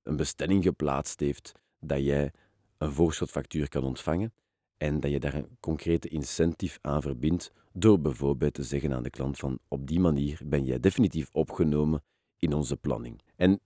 een 0.03 0.17
bestelling 0.17 0.63
geplaatst 0.63 1.21
heeft, 1.21 1.53
dat 1.81 2.05
jij 2.05 2.33
een 2.79 2.93
voorschotfactuur 2.93 3.69
kan 3.69 3.85
ontvangen 3.85 4.33
en 4.77 5.01
dat 5.01 5.11
je 5.11 5.21
daar 5.21 5.35
een 5.35 5.57
concrete 5.61 6.09
incentive 6.09 6.79
aan 6.83 7.03
verbindt 7.03 7.53
door 7.73 8.01
bijvoorbeeld 8.01 8.55
te 8.55 8.63
zeggen 8.63 8.93
aan 8.93 9.03
de 9.03 9.11
klant 9.11 9.39
van 9.39 9.59
op 9.69 9.87
die 9.87 10.01
manier 10.01 10.41
ben 10.45 10.65
jij 10.65 10.81
definitief 10.81 11.29
opgenomen 11.33 12.03
in 12.39 12.53
onze 12.53 12.77
planning. 12.77 13.21
En 13.37 13.61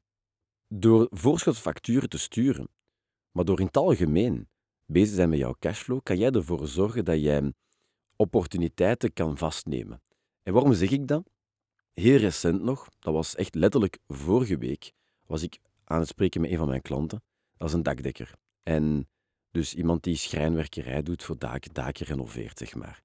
door 0.68 1.06
voorschotfacturen 1.10 2.08
te 2.08 2.18
sturen, 2.18 2.68
maar 3.30 3.44
door 3.44 3.60
in 3.60 3.66
het 3.66 3.76
algemeen 3.76 4.48
bezig 4.86 5.14
zijn 5.14 5.28
met 5.28 5.38
jouw 5.38 5.56
cashflow, 5.58 6.00
kan 6.02 6.18
jij 6.18 6.30
ervoor 6.30 6.68
zorgen 6.68 7.04
dat 7.04 7.20
jij 7.20 7.52
opportuniteiten 8.16 9.12
kan 9.12 9.38
vastnemen. 9.38 10.02
En 10.42 10.52
waarom 10.52 10.72
zeg 10.72 10.90
ik 10.90 11.06
dat? 11.06 11.30
Heel 11.94 12.16
recent 12.16 12.62
nog, 12.62 12.88
dat 12.98 13.14
was 13.14 13.34
echt 13.34 13.54
letterlijk 13.54 13.98
vorige 14.08 14.58
week, 14.58 14.92
was 15.26 15.42
ik 15.42 15.58
aan 15.84 15.98
het 15.98 16.08
spreken 16.08 16.40
met 16.40 16.50
een 16.50 16.58
van 16.58 16.68
mijn 16.68 16.82
klanten. 16.82 17.22
Is 17.64 17.72
een 17.72 17.82
dakdekker. 17.82 18.34
En 18.62 19.08
dus 19.50 19.74
iemand 19.74 20.02
die 20.02 20.16
schrijnwerkerij 20.16 21.02
doet 21.02 21.22
voor 21.22 21.38
daken, 21.38 21.72
daken 21.72 22.06
renoveert, 22.06 22.58
zeg 22.58 22.74
maar. 22.74 23.02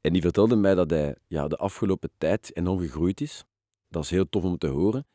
En 0.00 0.12
die 0.12 0.22
vertelde 0.22 0.56
mij 0.56 0.74
dat 0.74 0.90
hij 0.90 1.16
ja, 1.26 1.48
de 1.48 1.56
afgelopen 1.56 2.10
tijd 2.18 2.56
enorm 2.56 2.78
gegroeid 2.78 3.20
is. 3.20 3.44
Dat 3.88 4.04
is 4.04 4.10
heel 4.10 4.28
tof 4.28 4.44
om 4.44 4.58
te 4.58 4.66
horen. 4.66 5.06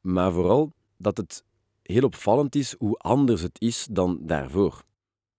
Maar 0.00 0.32
vooral 0.32 0.72
dat 0.96 1.16
het 1.16 1.44
heel 1.82 2.02
opvallend 2.02 2.54
is 2.54 2.74
hoe 2.78 2.96
anders 2.96 3.42
het 3.42 3.60
is 3.60 3.86
dan 3.90 4.18
daarvoor. 4.22 4.82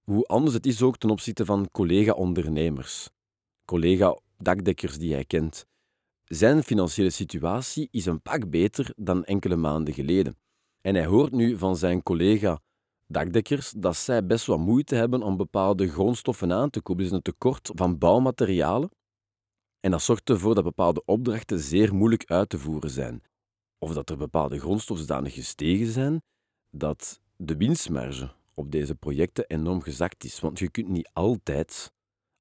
Hoe 0.04 0.26
anders 0.26 0.56
het 0.56 0.66
is 0.66 0.82
ook 0.82 0.98
ten 0.98 1.10
opzichte 1.10 1.46
van 1.46 1.70
collega-ondernemers, 1.72 3.10
collega-dakdekkers 3.66 4.98
die 4.98 5.14
hij 5.14 5.26
kent. 5.26 5.66
zijn 6.26 6.64
financiële 6.64 7.10
situatie 7.10 7.88
is 7.92 8.06
een 8.06 8.22
pak 8.22 8.50
beter 8.50 8.94
dan 8.96 9.24
enkele 9.26 9.56
maanden 9.56 9.94
geleden. 9.94 10.38
En 10.82 10.96
hij 10.96 11.06
hoort 11.06 11.32
nu 11.32 11.58
van 11.58 11.78
zijn 11.78 12.04
collega 12.04 12.62
dakdekkers 13.12 13.72
dat 13.78 13.96
zij 13.96 14.26
best 14.26 14.46
wat 14.46 14.60
moeite 14.60 14.96
hebben 14.96 15.22
om 15.22 15.38
bepaalde 15.38 15.90
grondstoffen 15.90 16.52
aan 16.52 16.70
te 16.70 16.82
kopen. 16.82 17.04
Is 17.04 17.12
een 17.12 17.22
tekort 17.22 17.72
van 17.74 17.98
bouwmaterialen. 17.98 18.90
En 19.80 19.92
dat 19.92 20.02
zorgt 20.02 20.30
ervoor 20.30 20.56
dat 20.56 20.64
bepaalde 20.64 21.06
opdrachten 21.06 21.60
zeer 21.60 21.96
moeilijk 21.96 22.26
uit 22.26 22.50
te 22.50 22.60
voeren 22.60 22.90
zijn. 22.90 23.24
Of 23.78 23.94
dat 23.94 24.10
er 24.10 24.18
bepaalde 24.18 24.60
grondstoffen 24.60 25.08
zodanig 25.08 25.34
gestegen 25.34 25.88
zijn 25.88 26.22
dat 26.70 27.22
de 27.36 27.58
winstmarge 27.58 28.32
op 28.54 28.72
deze 28.72 28.96
projecten 28.96 29.46
enorm 29.48 29.82
gezakt 29.82 30.24
is. 30.24 30.40
Want 30.40 30.60
je 30.60 30.70
kunt 30.70 30.88
niet 30.88 31.10
altijd 31.14 31.92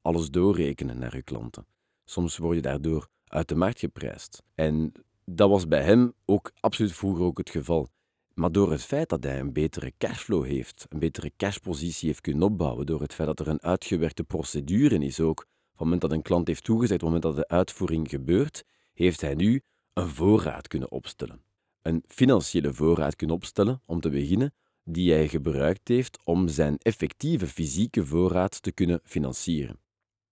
alles 0.03 0.31
doorrekenen 0.31 0.99
naar 0.99 1.17
je 1.17 1.23
klanten. 1.23 1.67
Soms 2.05 2.37
word 2.37 2.57
je 2.57 2.63
daardoor 2.63 3.09
uit 3.27 3.49
de 3.49 3.55
markt 3.55 3.79
geprijsd. 3.79 4.43
En 4.55 4.93
dat 5.25 5.49
was 5.49 5.69
bij 5.69 5.83
hem 5.83 6.13
ook 6.25 6.53
absoluut 6.61 6.93
vroeger 6.93 7.25
ook 7.25 7.39
het 7.39 7.51
geval. 7.51 7.89
Maar 8.35 8.53
door 8.53 8.71
het 8.71 8.83
feit 8.83 9.09
dat 9.09 9.25
hij 9.25 9.41
een 9.41 9.53
betere 9.53 9.93
cashflow 9.99 10.45
heeft, 10.45 10.87
een 10.89 10.99
betere 10.99 11.33
cashpositie 11.37 12.09
heeft 12.09 12.21
kunnen 12.21 12.43
opbouwen, 12.43 12.87
door 12.87 13.01
het 13.01 13.15
feit 13.15 13.29
dat 13.29 13.41
er 13.41 13.49
een 13.49 13.63
uitgewerkte 13.63 14.25
procedure 14.25 14.99
is 14.99 15.21
ook, 15.21 15.39
van 15.41 15.49
het 15.71 15.79
moment 15.79 16.01
dat 16.01 16.13
een 16.13 16.23
klant 16.23 16.47
heeft 16.47 16.65
toegezegd, 16.65 17.03
op 17.03 17.13
het 17.13 17.17
moment 17.23 17.37
dat 17.37 17.49
de 17.49 17.55
uitvoering 17.55 18.09
gebeurt, 18.09 18.65
heeft 18.93 19.21
hij 19.21 19.35
nu 19.35 19.63
een 19.93 20.09
voorraad 20.09 20.69
kunnen 20.69 20.91
opstellen. 20.91 21.43
Een 21.83 22.05
financiële 22.07 22.75
voorraad 22.75 23.17
kunnen 23.17 23.37
opstellen, 23.37 23.83
om 23.87 24.01
te 24.01 24.11
beginnen, 24.11 24.55
die 24.85 25.13
hij 25.13 25.29
gebruikt 25.29 25.89
heeft 25.89 26.19
om 26.25 26.49
zijn 26.49 26.79
effectieve 26.79 27.47
fysieke 27.47 28.07
voorraad 28.07 28.63
te 28.63 28.73
kunnen 28.73 29.01
financieren. 29.05 29.81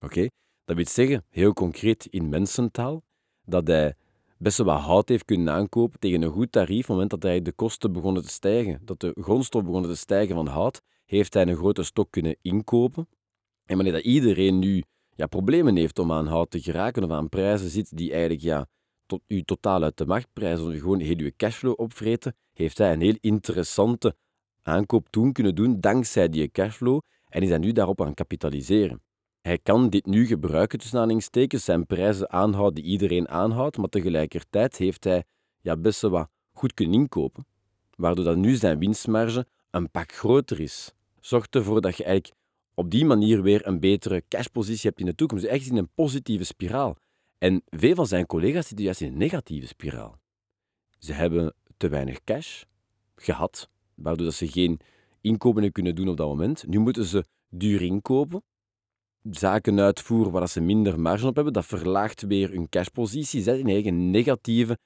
Oké? 0.01 0.27
Dat 0.65 0.77
wil 0.77 0.87
zeggen, 0.87 1.25
heel 1.29 1.53
concreet 1.53 2.07
in 2.07 2.29
mensentaal, 2.29 3.03
dat 3.45 3.67
hij 3.67 3.95
best 4.39 4.59
wel 4.59 4.71
hout 4.71 5.09
heeft 5.09 5.25
kunnen 5.25 5.55
aankopen 5.55 5.99
tegen 5.99 6.23
een 6.23 6.31
goed 6.31 6.53
tarief. 6.53 6.79
Op 6.79 6.79
het 6.81 6.89
moment 6.89 7.11
dat 7.11 7.23
hij 7.23 7.43
de 7.43 7.53
kosten 7.53 7.93
begonnen 7.93 8.23
te 8.23 8.29
stijgen, 8.29 8.81
dat 8.85 9.01
de 9.01 9.17
grondstof 9.21 9.65
begonnen 9.65 9.91
te 9.91 9.97
stijgen 9.97 10.35
van 10.35 10.47
hout, 10.47 10.83
heeft 11.05 11.35
hij 11.35 11.47
een 11.47 11.57
grote 11.57 11.83
stok 11.83 12.11
kunnen 12.11 12.37
inkopen. 12.43 13.09
En 13.65 13.75
wanneer 13.75 13.93
dat 13.93 14.03
iedereen 14.03 14.59
nu 14.59 14.83
ja, 15.15 15.27
problemen 15.27 15.77
heeft 15.77 15.99
om 15.99 16.13
aan 16.13 16.27
hout 16.27 16.51
te 16.51 16.61
geraken 16.61 17.05
of 17.05 17.11
aan 17.11 17.29
prijzen 17.29 17.71
zit 17.71 17.97
die 17.97 18.11
eigenlijk 18.11 18.43
ja, 18.43 18.67
tot 19.07 19.23
u 19.27 19.43
totaal 19.43 19.83
uit 19.83 19.97
de 19.97 20.07
marktprijs 20.07 20.61
of 20.61 20.79
gewoon 20.79 21.01
heel 21.01 21.19
uw 21.19 21.31
cashflow 21.37 21.81
opvreten, 21.81 22.37
heeft 22.53 22.79
hij 22.79 22.93
een 22.93 23.01
heel 23.01 23.17
interessante 23.21 24.17
aankoop 24.63 25.09
toen 25.11 25.33
kunnen 25.33 25.55
doen 25.55 25.81
dankzij 25.81 26.29
die 26.29 26.51
cashflow 26.51 27.01
en 27.29 27.43
is 27.43 27.49
hij 27.49 27.59
nu 27.59 27.73
daarop 27.73 28.03
aan 28.03 28.15
kapitaliseren. 28.15 29.03
Hij 29.49 29.59
kan 29.59 29.91
dit 29.91 30.07
nu 30.07 30.27
gebruiken, 30.27 30.79
tussen 30.79 30.99
aanhalingstekens, 30.99 31.65
zijn 31.65 31.87
prijzen 31.87 32.31
aanhouden 32.31 32.83
die 32.83 32.93
iedereen 32.93 33.29
aanhoudt, 33.29 33.77
maar 33.77 33.89
tegelijkertijd 33.89 34.77
heeft 34.77 35.05
hij 35.05 35.25
ja, 35.61 35.77
best 35.77 36.01
wel 36.01 36.11
wat 36.11 36.29
goed 36.53 36.75
kunnen 36.75 36.95
inkopen, 36.95 37.47
waardoor 37.97 38.25
dat 38.25 38.37
nu 38.37 38.55
zijn 38.55 38.79
winstmarge 38.79 39.47
een 39.71 39.91
pak 39.91 40.13
groter 40.13 40.61
is. 40.61 40.93
Zorgt 41.21 41.55
ervoor 41.55 41.81
dat 41.81 41.97
je 41.97 42.05
eigenlijk 42.05 42.41
op 42.75 42.91
die 42.91 43.05
manier 43.05 43.43
weer 43.43 43.67
een 43.67 43.81
betere 43.81 44.23
cashpositie 44.29 44.89
hebt 44.89 45.01
in 45.01 45.07
de 45.07 45.15
toekomst. 45.15 45.45
Dus 45.45 45.53
echt 45.53 45.67
in 45.67 45.77
een 45.77 45.91
positieve 45.95 46.45
spiraal. 46.45 46.97
En 47.39 47.63
veel 47.67 47.95
van 47.95 48.07
zijn 48.07 48.27
collega's 48.27 48.67
zitten 48.67 48.85
juist 48.85 49.01
in 49.01 49.13
een 49.13 49.19
negatieve 49.19 49.67
spiraal. 49.67 50.19
Ze 50.99 51.13
hebben 51.13 51.55
te 51.77 51.89
weinig 51.89 52.25
cash 52.25 52.63
gehad, 53.17 53.69
waardoor 53.95 54.27
dat 54.27 54.35
ze 54.35 54.49
geen 54.49 54.81
inkopen 55.21 55.73
kunnen 55.73 55.95
doen 55.95 56.09
op 56.09 56.17
dat 56.17 56.29
moment. 56.29 56.67
Nu 56.67 56.79
moeten 56.79 57.05
ze 57.05 57.25
duur 57.49 57.83
inkopen, 57.83 58.43
zaken 59.31 59.81
uitvoeren 59.81 60.33
waar 60.33 60.49
ze 60.49 60.61
minder 60.61 61.01
marge 61.01 61.27
op 61.27 61.35
hebben. 61.35 61.53
Dat 61.53 61.67
verlaagt 61.67 62.23
weer 62.23 62.51
hun 62.51 62.69
cashpositie. 62.69 63.43
Zet 63.43 63.59
in 63.59 63.69
eigen 63.69 64.11
negatieve 64.11 64.79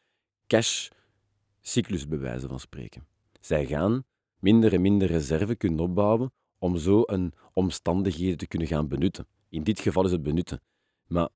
cashcyclus, 0.46 2.08
bij 2.08 2.18
wijze 2.18 2.48
van 2.48 2.60
spreken. 2.60 3.06
Zij 3.40 3.66
gaan 3.66 4.04
minder 4.38 4.72
en 4.72 4.80
minder 4.80 5.08
reserve 5.08 5.54
kunnen 5.54 5.80
opbouwen 5.80 6.32
om 6.58 6.76
zo 6.76 7.02
een 7.06 7.32
omstandigheden 7.52 8.38
te 8.38 8.46
kunnen 8.46 8.68
gaan 8.68 8.88
benutten. 8.88 9.26
In 9.48 9.62
dit 9.62 9.80
geval 9.80 10.04
is 10.04 10.10
het 10.10 10.22
benutten. 10.22 10.60
Maar 11.06 11.28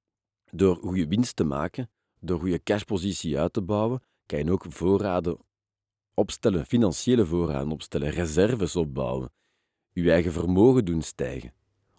door 0.51 0.77
goede 0.77 1.07
winst 1.07 1.37
te 1.37 1.45
maken, 1.45 1.91
door 2.21 2.39
goede 2.39 2.63
cashpositie 2.63 3.39
uit 3.39 3.53
te 3.53 3.63
bouwen, 3.63 4.03
kan 4.27 4.39
je 4.39 4.53
ook 4.53 4.65
voorraden 4.69 5.39
opstellen, 6.15 6.67
financiële 6.67 7.27
voorraden 7.27 7.71
opstellen, 7.71 8.11
reserves 8.11 8.77
opbouwen, 8.77 9.31
je 9.93 10.11
eigen 10.11 10.33
vermogen 10.33 10.85
doen 10.85 11.03
stijgen 11.03 11.53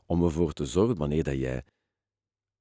om 0.07 0.23
ervoor 0.23 0.53
te 0.53 0.65
zorgen, 0.65 0.97
wanneer 0.97 1.23
dat 1.23 1.37
jij 1.37 1.63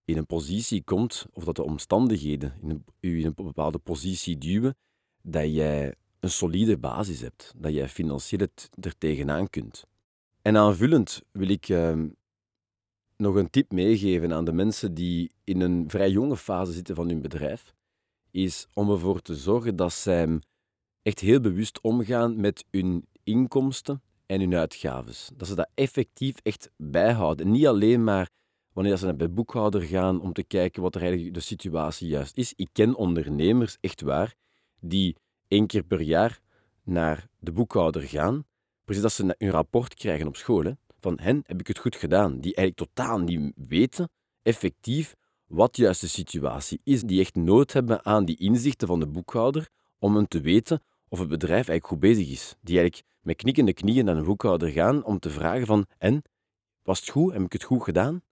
in 0.04 0.16
een 0.16 0.26
positie 0.26 0.82
komt, 0.84 1.26
of 1.32 1.44
dat 1.44 1.56
de 1.56 1.64
omstandigheden 1.64 2.52
je 3.00 3.18
in 3.18 3.24
een 3.24 3.34
bepaalde 3.34 3.78
positie 3.78 4.38
duwen, 4.38 4.76
dat 5.22 5.54
jij 5.54 5.94
een 6.20 6.30
solide 6.30 6.78
basis 6.78 7.20
hebt, 7.20 7.52
dat 7.56 7.72
jij 7.72 7.88
financieel 7.88 8.40
het 8.40 8.70
er 8.80 8.98
tegenaan 8.98 9.50
kunt. 9.50 9.86
En 10.42 10.56
aanvullend 10.56 11.22
wil 11.32 11.48
ik 11.48 11.68
ehm, 11.68 12.08
nog 13.16 13.34
een 13.34 13.50
tip 13.50 13.72
meegeven 13.72 14.32
aan 14.32 14.44
de 14.44 14.52
mensen 14.52 14.94
die 14.94 15.30
in 15.44 15.60
een 15.60 15.90
vrij 15.90 16.10
jonge 16.10 16.36
fase 16.36 16.72
zitten 16.72 16.94
van 16.94 17.08
hun 17.08 17.20
bedrijf, 17.20 17.74
is 18.30 18.66
om 18.74 18.90
ervoor 18.90 19.22
te 19.22 19.34
zorgen 19.34 19.76
dat 19.76 19.92
zij 19.92 20.40
echt 21.02 21.20
heel 21.20 21.40
bewust 21.40 21.80
omgaan 21.80 22.40
met 22.40 22.64
hun 22.70 23.06
inkomsten 23.24 24.02
en 24.26 24.40
hun 24.40 24.54
uitgaves. 24.54 25.30
Dat 25.34 25.48
ze 25.48 25.54
dat 25.54 25.68
effectief 25.74 26.36
echt 26.42 26.70
bijhouden. 26.76 27.50
Niet 27.50 27.66
alleen 27.66 28.04
maar 28.04 28.30
wanneer 28.72 28.96
ze 28.96 29.04
naar 29.04 29.16
de 29.16 29.28
boekhouder 29.28 29.82
gaan 29.82 30.20
om 30.20 30.32
te 30.32 30.42
kijken 30.42 30.82
wat 30.82 30.94
er 30.94 31.00
eigenlijk 31.00 31.34
de 31.34 31.40
situatie 31.40 32.08
juist 32.08 32.36
is. 32.36 32.52
Ik 32.56 32.68
ken 32.72 32.94
ondernemers, 32.94 33.76
echt 33.80 34.00
waar, 34.00 34.34
die 34.80 35.16
één 35.48 35.66
keer 35.66 35.82
per 35.82 36.00
jaar 36.00 36.40
naar 36.82 37.28
de 37.38 37.52
boekhouder 37.52 38.02
gaan, 38.02 38.44
precies 38.84 39.02
dat 39.02 39.12
ze 39.12 39.34
een 39.38 39.50
rapport 39.50 39.94
krijgen 39.94 40.26
op 40.26 40.36
school. 40.36 40.74
Van 41.00 41.18
hen 41.20 41.42
heb 41.46 41.60
ik 41.60 41.66
het 41.66 41.78
goed 41.78 41.96
gedaan. 41.96 42.40
Die 42.40 42.54
eigenlijk 42.54 42.90
totaal 42.90 43.18
niet 43.18 43.52
weten, 43.56 44.10
effectief, 44.42 45.14
wat 45.46 45.76
juist 45.76 46.00
de 46.00 46.08
situatie 46.08 46.80
is. 46.84 47.02
Die 47.02 47.20
echt 47.20 47.34
nood 47.34 47.72
hebben 47.72 48.04
aan 48.04 48.24
die 48.24 48.38
inzichten 48.38 48.88
van 48.88 49.00
de 49.00 49.06
boekhouder 49.06 49.68
om 49.98 50.16
hen 50.16 50.28
te 50.28 50.40
weten 50.40 50.82
of 51.16 51.22
het 51.22 51.38
bedrijf 51.38 51.68
eigenlijk 51.68 51.86
goed 51.86 52.00
bezig 52.00 52.30
is. 52.30 52.56
Die 52.60 52.78
eigenlijk 52.78 53.08
met 53.20 53.36
knikkende 53.36 53.72
knieën 53.72 54.04
naar 54.04 54.16
een 54.16 54.24
boekhouder 54.24 54.68
gaan 54.68 55.04
om 55.04 55.18
te 55.18 55.30
vragen 55.30 55.66
van 55.66 55.86
en, 55.98 56.22
was 56.82 57.00
het 57.00 57.08
goed? 57.08 57.32
Heb 57.32 57.42
ik 57.42 57.52
het 57.52 57.62
goed 57.62 57.82
gedaan? 57.82 58.22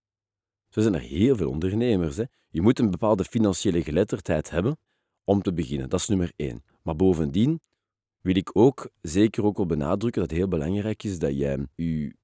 Zo 0.68 0.80
zijn 0.80 0.94
er 0.94 1.00
heel 1.00 1.36
veel 1.36 1.50
ondernemers. 1.50 2.16
Hè. 2.16 2.24
Je 2.48 2.62
moet 2.62 2.78
een 2.78 2.90
bepaalde 2.90 3.24
financiële 3.24 3.82
geletterdheid 3.82 4.50
hebben 4.50 4.76
om 5.24 5.42
te 5.42 5.52
beginnen. 5.52 5.88
Dat 5.88 6.00
is 6.00 6.08
nummer 6.08 6.32
één. 6.36 6.64
Maar 6.82 6.96
bovendien 6.96 7.60
wil 8.20 8.36
ik 8.36 8.50
ook 8.52 8.90
zeker 9.00 9.44
ook 9.44 9.56
wel 9.56 9.66
benadrukken 9.66 10.20
dat 10.20 10.30
het 10.30 10.38
heel 10.38 10.48
belangrijk 10.48 11.02
is 11.02 11.18
dat 11.18 11.36
jij 11.36 11.66
je 11.74 12.14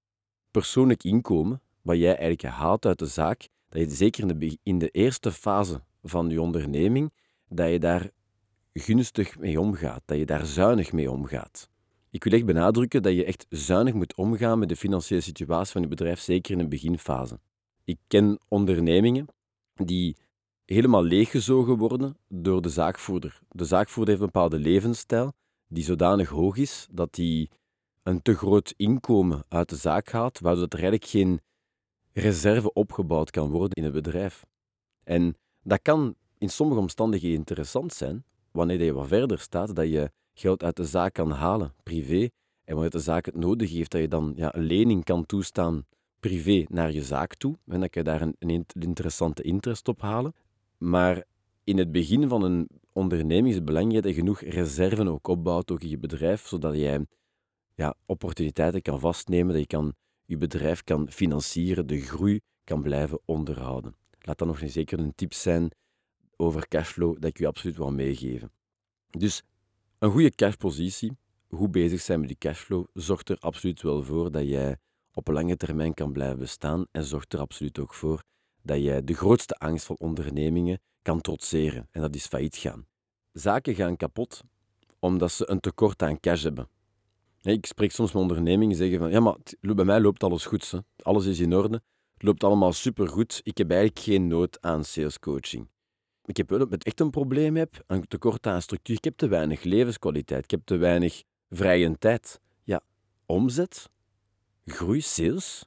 persoonlijk 0.50 1.05
inkomen, 1.05 1.62
wat 1.83 1.97
jij 1.97 2.17
eigenlijk 2.17 2.43
haalt 2.43 2.87
uit 2.87 2.99
de 2.99 3.07
zaak, 3.07 3.49
dat 3.69 3.81
je 3.81 3.90
zeker 3.90 4.29
in 4.29 4.38
de, 4.38 4.59
in 4.62 4.79
de 4.79 4.88
eerste 4.88 5.33
fase 5.33 5.83
van 6.02 6.31
je 6.31 6.40
onderneming, 6.40 7.12
dat 7.49 7.71
je 7.71 7.79
daar 7.79 8.11
gunstig 8.73 9.39
mee 9.39 9.61
omgaat, 9.61 10.03
dat 10.05 10.19
je 10.19 10.27
daar 10.27 10.47
zuinig 10.47 10.93
mee 10.93 11.11
omgaat. 11.11 11.69
Ik 12.11 12.25
wil 12.25 12.33
echt 12.33 12.47
benadrukken 12.47 13.03
dat 13.03 13.12
je 13.12 13.25
echt 13.25 13.47
zuinig 13.49 13.95
moet 13.95 14.15
omgaan 14.15 14.59
met 14.59 14.69
de 14.69 14.77
financiële 14.77 15.21
situatie 15.21 15.73
van 15.73 15.83
je 15.83 15.89
bedrijf, 15.89 16.21
zeker 16.21 16.53
in 16.53 16.59
een 16.59 16.69
beginfase. 16.69 17.41
Ik 17.85 17.99
ken 18.07 18.39
ondernemingen 18.49 19.27
die 19.75 20.17
helemaal 20.65 21.03
leeggezogen 21.03 21.77
worden 21.77 22.17
door 22.29 22.62
de 22.62 22.69
zaakvoerder. 22.69 23.41
De 23.49 23.65
zaakvoerder 23.65 24.15
heeft 24.15 24.27
een 24.27 24.33
bepaalde 24.33 24.59
levensstijl 24.59 25.33
die 25.69 25.85
zodanig 25.85 26.29
hoog 26.29 26.57
is 26.57 26.87
dat 26.91 27.17
hij 27.17 27.49
een 28.03 28.23
te 28.23 28.35
groot 28.35 28.75
inkomen 28.77 29.45
uit 29.49 29.69
de 29.69 29.77
zaak 29.77 30.11
haalt, 30.11 30.39
waardoor 30.39 30.65
er 30.65 30.73
eigenlijk 30.73 31.05
geen 31.05 31.41
reserve 32.12 32.73
opgebouwd 32.73 33.31
kan 33.31 33.50
worden 33.50 33.77
in 33.77 33.85
het 33.85 33.93
bedrijf. 33.93 34.47
En 35.05 35.35
dat 35.62 35.83
kan 35.83 36.15
in 36.39 36.49
sommige 36.49 36.81
omstandigheden 36.81 37.37
interessant 37.37 37.93
zijn, 37.93 38.25
wanneer 38.52 38.83
je 38.83 38.92
wat 38.92 39.09
verder 39.09 39.38
staat, 39.38 39.76
dat 39.76 39.88
je 39.88 40.11
geld 40.35 40.62
uit 40.62 40.76
de 40.76 40.85
zaak 40.85 41.12
kan 41.12 41.30
halen, 41.30 41.75
privé. 41.83 42.28
En 42.64 42.75
wanneer 42.75 42.90
de 42.90 42.99
zaak 42.99 43.25
het 43.25 43.37
nodig 43.37 43.73
heeft, 43.73 43.90
dat 43.90 44.00
je 44.00 44.09
dan 44.09 44.33
ja, 44.37 44.54
een 44.54 44.62
lening 44.62 45.04
kan 45.04 45.26
toestaan, 45.26 45.87
privé, 46.21 46.64
naar 46.69 46.92
je 46.92 47.02
zaak 47.02 47.35
toe. 47.35 47.59
En 47.66 47.78
kan 47.78 47.88
je 47.90 48.02
daar 48.02 48.21
een, 48.38 48.66
interessante 48.80 49.42
interest 49.42 49.88
op 49.88 50.00
halen. 50.00 50.35
Maar 50.78 51.25
in 51.64 51.78
het 51.78 51.92
begin 51.92 52.28
van 52.28 52.42
een 52.42 52.69
onderneming 52.92 53.49
is 53.49 53.54
het 53.54 53.64
belangrijk 53.64 54.02
dat 54.02 54.14
je 54.14 54.19
genoeg 54.19 54.40
reserven 54.40 55.09
ook 55.09 55.28
opbouwt, 55.28 55.71
ook 55.71 55.83
in 55.83 55.88
je 55.88 55.99
bedrijf, 55.99 56.47
zodat 56.47 56.75
jij 56.75 57.07
ja, 57.75 57.95
opportuniteiten 58.07 58.83
kan 58.83 59.00
vastnemen, 59.00 59.52
dat 59.52 59.61
je 59.61 59.66
kan, 59.66 59.95
je 60.25 60.37
bedrijf 60.37 60.85
kan 60.85 61.11
financieren, 61.11 61.87
de 61.87 62.00
groei 62.00 62.40
kan 62.64 62.83
blijven 62.83 63.21
onderhouden. 63.25 63.95
Laat 64.21 64.38
dat 64.38 64.49
nog 64.49 64.62
zeker 64.64 64.99
een 64.99 65.14
tip 65.14 65.33
zijn 65.33 65.71
over 66.40 66.68
cashflow 66.68 67.14
dat 67.14 67.25
ik 67.25 67.38
u 67.38 67.44
absoluut 67.44 67.76
wil 67.76 67.92
meegeven. 67.92 68.52
Dus 69.11 69.42
een 69.99 70.11
goede 70.11 70.35
cashpositie, 70.35 71.16
goed 71.49 71.70
bezig 71.70 72.00
zijn 72.00 72.18
met 72.18 72.28
die 72.28 72.38
cashflow, 72.38 72.87
zorgt 72.92 73.28
er 73.28 73.38
absoluut 73.38 73.82
wel 73.82 74.02
voor 74.02 74.30
dat 74.30 74.49
jij 74.49 74.76
op 75.12 75.28
lange 75.28 75.56
termijn 75.56 75.94
kan 75.94 76.12
blijven 76.12 76.38
bestaan 76.38 76.87
en 76.90 77.04
zorgt 77.04 77.32
er 77.32 77.40
absoluut 77.40 77.78
ook 77.78 77.94
voor 77.94 78.23
dat 78.62 78.82
jij 78.82 79.04
de 79.04 79.14
grootste 79.14 79.54
angst 79.54 79.87
van 79.87 79.97
ondernemingen 79.99 80.80
kan 81.02 81.20
trotseren 81.20 81.88
en 81.90 82.00
dat 82.00 82.14
is 82.14 82.26
failliet 82.26 82.56
gaan. 82.56 82.87
Zaken 83.32 83.75
gaan 83.75 83.97
kapot 83.97 84.42
omdat 84.99 85.32
ze 85.32 85.50
een 85.50 85.61
tekort 85.61 86.02
aan 86.02 86.20
cash 86.20 86.42
hebben. 86.42 86.68
Ik 87.42 87.66
spreek 87.66 87.92
soms 87.92 88.12
met 88.12 88.23
ondernemingen 88.23 88.76
zeggen 88.76 88.99
van 88.99 89.11
ja, 89.11 89.20
maar 89.20 89.37
bij 89.61 89.85
mij 89.85 90.00
loopt 90.00 90.23
alles 90.23 90.47
goed. 90.47 90.70
Hè. 90.70 90.78
Alles 91.02 91.26
is 91.26 91.40
in 91.40 91.54
orde. 91.54 91.82
Het 92.14 92.23
loopt 92.23 92.44
allemaal 92.44 92.73
supergoed. 92.73 93.40
Ik 93.42 93.59
heb 93.59 93.70
eigenlijk 93.70 94.00
geen 94.00 94.26
nood 94.26 94.61
aan 94.61 94.85
salescoaching. 94.85 95.68
Ik 96.31 96.37
heb 96.37 96.49
wel 96.49 96.61
ik 96.61 96.85
echt 96.85 97.01
een 97.01 97.11
probleem 97.11 97.57
heb, 97.57 97.85
een 97.87 98.09
tekort 98.09 98.47
aan 98.47 98.63
structuur. 98.63 98.97
Ik 98.97 99.05
heb 99.05 99.17
te 99.17 99.29
weinig 99.29 99.63
levenskwaliteit. 99.63 100.45
Ik 100.45 100.51
heb 100.51 100.61
te 100.65 100.77
weinig 100.77 101.23
vrije 101.49 101.99
tijd. 101.99 102.41
Ja, 102.65 102.81
omzet, 103.27 103.91
groei, 104.65 105.01
sales 105.01 105.65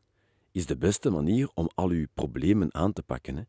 is 0.52 0.66
de 0.66 0.78
beste 0.78 1.10
manier 1.10 1.52
om 1.54 1.70
al 1.76 1.90
uw 1.90 2.06
problemen 2.14 2.74
aan 2.74 2.94
te 2.94 3.04
pakken. 3.04 3.48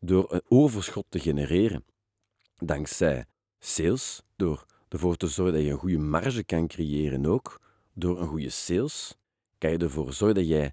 Door 0.00 0.32
een 0.32 0.42
overschot 0.48 1.06
te 1.08 1.18
genereren. 1.18 1.84
Dankzij 2.56 3.24
sales, 3.58 4.22
door 4.36 4.66
ervoor 4.88 5.16
te 5.16 5.26
zorgen 5.26 5.54
dat 5.54 5.64
je 5.64 5.70
een 5.70 5.78
goede 5.78 5.98
marge 5.98 6.44
kan 6.44 6.66
creëren 6.66 7.26
ook. 7.26 7.60
Door 7.92 8.20
een 8.20 8.28
goede 8.28 8.50
sales 8.50 9.16
kan 9.58 9.70
je 9.70 9.78
ervoor 9.78 10.12
zorgen 10.12 10.36
dat 10.36 10.48
jij 10.48 10.72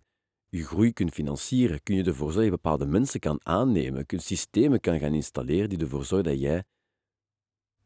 je 0.57 0.65
groei 0.65 0.93
kunt 0.93 1.13
financieren. 1.13 1.83
Kun 1.83 1.95
je 1.95 2.03
ervoor 2.03 2.31
zorgen 2.31 2.35
dat 2.35 2.43
je 2.43 2.61
bepaalde 2.61 2.85
mensen 2.85 3.19
kan 3.19 3.39
aannemen. 3.43 4.05
Kun 4.05 4.19
systemen 4.19 4.79
kan 4.79 4.99
gaan 4.99 5.13
installeren 5.13 5.69
die 5.69 5.79
ervoor 5.79 6.05
zorgen 6.05 6.31
dat 6.31 6.39
jij 6.39 6.63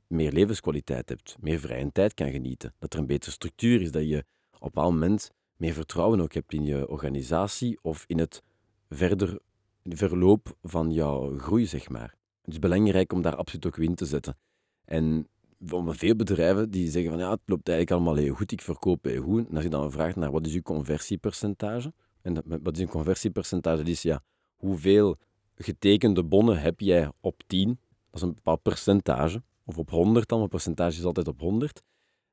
meer 0.08 0.32
levenskwaliteit 0.32 1.10
hebt, 1.10 1.38
meer 1.40 1.60
vrije 1.60 1.92
tijd 1.92 2.14
kan 2.14 2.32
genieten. 2.32 2.74
Dat 2.80 2.94
er 2.94 3.00
een 3.00 3.06
betere 3.06 3.32
structuur 3.32 3.82
is, 3.82 3.92
dat 3.92 4.08
je 4.08 4.26
op 4.60 4.76
een 4.78 4.84
moment 4.84 5.32
meer 5.56 5.74
vertrouwen 5.74 6.22
ook 6.22 6.34
hebt 6.34 6.54
in 6.54 6.66
je 6.66 6.88
organisatie 6.88 7.80
of 7.82 8.04
in 8.08 8.20
het 8.20 8.44
verder 8.90 9.40
verloop 9.84 10.58
van 10.62 10.92
jouw 10.92 11.38
groei, 11.38 11.66
zeg 11.66 11.90
maar. 11.90 12.16
Het 12.42 12.54
is 12.54 12.60
belangrijk 12.60 13.14
om 13.14 13.22
daar 13.22 13.36
absoluut 13.36 13.66
ook 13.66 13.78
in 13.78 13.96
te 13.96 14.06
zetten. 14.06 14.38
En 14.86 15.28
veel 15.86 16.16
bedrijven 16.16 16.72
die 16.72 16.90
zeggen 16.90 17.12
van 17.12 17.20
ja, 17.20 17.30
het 17.30 17.42
loopt 17.46 17.70
eigenlijk 17.70 18.00
allemaal 18.00 18.24
heel 18.24 18.36
goed, 18.36 18.52
ik 18.52 18.62
verkoop 18.62 19.04
heel 19.04 19.24
goed. 19.24 19.48
En 19.48 19.56
als 19.56 19.64
je 19.64 19.70
dan 19.70 19.92
vraagt 19.92 20.16
naar 20.16 20.32
wat 20.32 20.46
is 20.46 20.54
je 20.54 20.62
conversiepercentage, 20.62 21.94
en 22.28 22.62
wat 22.64 22.76
is 22.76 22.82
een 22.82 22.90
conversiepercentage, 22.90 23.78
dat 23.78 23.88
is 23.88 24.02
ja, 24.02 24.24
hoeveel 24.56 25.18
getekende 25.56 26.24
bonnen 26.24 26.60
heb 26.60 26.80
jij 26.80 27.12
op 27.22 27.44
10, 27.48 27.68
dat 27.68 27.78
is 28.14 28.22
een 28.22 28.34
bepaald 28.34 28.62
percentage, 28.62 29.42
of 29.66 29.78
op 29.78 29.90
100 29.90 30.30
dan, 30.30 30.42
een 30.42 30.48
percentage 30.48 30.98
is 30.98 31.06
altijd 31.06 31.28
op 31.28 31.40
100. 31.40 31.82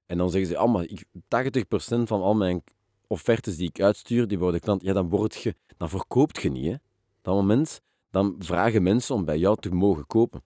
En 0.06 0.18
dan 0.18 0.30
zeggen 0.30 0.50
ze, 0.50 0.56
ah, 0.56 0.72
maar 0.72 0.86
80% 0.86 2.02
van 2.02 2.22
al 2.22 2.34
mijn 2.34 2.62
offertes 3.06 3.56
die 3.56 3.68
ik 3.68 3.80
uitstuur, 3.80 4.28
die 4.28 4.38
worden 4.38 4.60
klant, 4.60 4.82
ja, 4.82 4.92
dan, 4.92 5.08
word 5.08 5.34
je, 5.34 5.54
dan 5.76 5.88
verkoopt 5.88 6.42
je 6.42 6.50
niet. 6.50 6.66
Hè. 6.66 6.76
Dat 7.22 7.34
moment, 7.34 7.80
dan 8.10 8.36
vragen 8.38 8.82
mensen 8.82 9.14
om 9.14 9.24
bij 9.24 9.38
jou 9.38 9.56
te 9.60 9.74
mogen 9.74 10.06
kopen. 10.06 10.42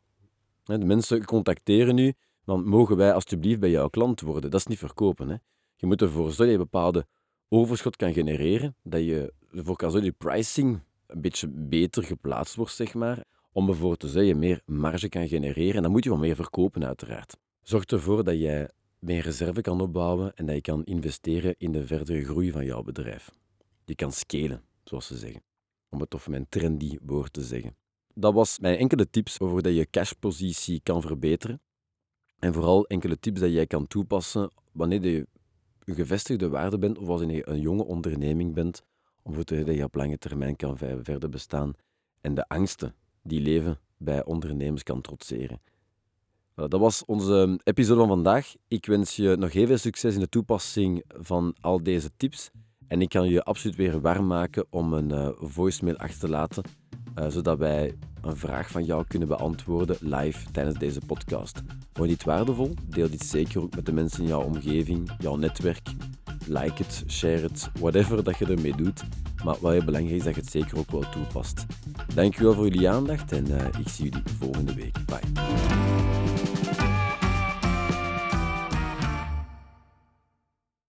De 0.64 0.78
mensen 0.78 1.24
contacteren 1.24 1.98
u, 1.98 2.12
dan 2.44 2.68
mogen 2.68 2.96
wij 2.96 3.12
alsjeblieft 3.12 3.60
bij 3.60 3.70
jouw 3.70 3.88
klant 3.88 4.20
worden. 4.20 4.50
Dat 4.50 4.60
is 4.60 4.66
niet 4.66 4.78
verkopen. 4.78 5.28
Hè. 5.28 5.36
Je 5.76 5.86
moet 5.86 6.02
ervoor 6.02 6.24
zorgen 6.24 6.44
dat 6.44 6.54
je 6.54 6.58
bepaalde 6.58 7.06
overschot 7.48 7.96
kan 7.96 8.12
genereren, 8.12 8.76
dat 8.82 9.00
je 9.00 9.32
zorgen 9.64 9.92
dat 9.92 10.04
je 10.04 10.12
pricing 10.12 10.80
een 11.06 11.20
beetje 11.20 11.48
beter 11.48 12.04
geplaatst 12.04 12.54
wordt, 12.54 12.72
zeg 12.72 12.94
maar, 12.94 13.24
om 13.52 13.68
ervoor 13.68 13.96
te 13.96 14.08
zeggen 14.08 14.26
je 14.26 14.34
meer 14.34 14.62
marge 14.66 15.08
kan 15.08 15.28
genereren. 15.28 15.74
En 15.74 15.82
dan 15.82 15.90
moet 15.90 16.04
je 16.04 16.10
wel 16.10 16.18
meer 16.18 16.36
verkopen, 16.36 16.86
uiteraard. 16.86 17.36
Zorg 17.62 17.84
ervoor 17.84 18.24
dat 18.24 18.38
jij 18.38 18.70
meer 18.98 19.22
reserve 19.22 19.60
kan 19.60 19.80
opbouwen 19.80 20.36
en 20.36 20.46
dat 20.46 20.54
je 20.54 20.60
kan 20.60 20.84
investeren 20.84 21.54
in 21.58 21.72
de 21.72 21.86
verdere 21.86 22.24
groei 22.24 22.50
van 22.50 22.64
jouw 22.64 22.82
bedrijf. 22.82 23.30
Je 23.84 23.94
kan 23.94 24.12
scalen, 24.12 24.62
zoals 24.84 25.06
ze 25.06 25.16
zeggen. 25.16 25.42
Om 25.88 26.00
het 26.00 26.14
of 26.14 26.28
mijn 26.28 26.46
trendy 26.48 26.98
woord 27.02 27.32
te 27.32 27.42
zeggen. 27.42 27.76
Dat 28.14 28.34
was 28.34 28.58
mijn 28.58 28.78
enkele 28.78 29.10
tips 29.10 29.40
over 29.40 29.62
dat 29.62 29.74
je 29.74 29.90
cashpositie 29.90 30.80
kan 30.82 31.02
verbeteren. 31.02 31.60
En 32.38 32.52
vooral 32.52 32.86
enkele 32.86 33.18
tips 33.18 33.40
dat 33.40 33.52
jij 33.52 33.66
kan 33.66 33.86
toepassen 33.86 34.50
wanneer 34.72 35.02
je 35.02 35.26
een 35.84 35.94
gevestigde 35.94 36.48
waarde 36.48 36.78
bent 36.78 36.98
of 36.98 37.08
als 37.08 37.20
je 37.20 37.48
een 37.48 37.60
jonge 37.60 37.84
onderneming 37.84 38.54
bent, 38.54 38.82
om 39.22 39.30
ervoor 39.30 39.44
te 39.44 39.54
zorgen 39.54 39.72
dat 39.72 39.80
je 39.80 39.84
op 39.84 39.94
lange 39.94 40.18
termijn 40.18 40.56
kan 40.56 40.76
verder 40.78 41.28
bestaan 41.28 41.72
en 42.20 42.34
de 42.34 42.48
angsten 42.48 42.94
die 43.22 43.40
leven 43.40 43.78
bij 43.96 44.24
ondernemers 44.24 44.82
kan 44.82 45.00
trotseren. 45.00 45.60
Dat 46.54 46.80
was 46.80 47.04
onze 47.04 47.60
episode 47.64 47.98
van 47.98 48.08
vandaag. 48.08 48.54
Ik 48.68 48.86
wens 48.86 49.16
je 49.16 49.36
nog 49.36 49.52
heel 49.52 49.66
veel 49.66 49.78
succes 49.78 50.14
in 50.14 50.20
de 50.20 50.28
toepassing 50.28 51.04
van 51.08 51.56
al 51.60 51.82
deze 51.82 52.10
tips. 52.16 52.50
En 52.86 53.00
ik 53.00 53.08
kan 53.08 53.28
je 53.28 53.42
absoluut 53.42 53.76
weer 53.76 54.00
warm 54.00 54.26
maken 54.26 54.66
om 54.70 54.92
een 54.92 55.10
uh, 55.10 55.28
voicemail 55.34 55.96
achter 55.96 56.18
te 56.18 56.28
laten, 56.28 56.64
uh, 57.18 57.28
zodat 57.28 57.58
wij 57.58 57.94
een 58.22 58.36
vraag 58.36 58.70
van 58.70 58.84
jou 58.84 59.04
kunnen 59.06 59.28
beantwoorden 59.28 59.96
live 60.00 60.50
tijdens 60.50 60.78
deze 60.78 61.00
podcast. 61.06 61.62
Vond 61.92 62.08
je 62.08 62.16
dit 62.16 62.24
waardevol? 62.24 62.74
Deel 62.86 63.10
dit 63.10 63.22
zeker 63.22 63.62
ook 63.62 63.74
met 63.74 63.86
de 63.86 63.92
mensen 63.92 64.22
in 64.22 64.28
jouw 64.28 64.42
omgeving, 64.42 65.10
jouw 65.18 65.36
netwerk. 65.36 65.88
Like 66.48 66.82
het, 66.82 67.04
share 67.08 67.40
het, 67.40 67.70
whatever 67.80 68.24
dat 68.24 68.38
je 68.38 68.46
ermee 68.46 68.76
doet. 68.76 69.02
Maar 69.44 69.56
wat 69.60 69.72
heel 69.72 69.84
belangrijk 69.84 70.16
is 70.16 70.24
dat 70.24 70.34
je 70.34 70.40
het 70.40 70.50
zeker 70.50 70.78
ook 70.78 70.90
wel 70.90 71.08
toepast. 71.10 71.66
Dankjewel 72.14 72.54
voor 72.54 72.68
jullie 72.68 72.90
aandacht 72.90 73.32
en 73.32 73.50
uh, 73.50 73.64
ik 73.64 73.88
zie 73.88 74.04
jullie 74.04 74.22
volgende 74.38 74.74
week. 74.74 74.96
Bye. 75.06 75.97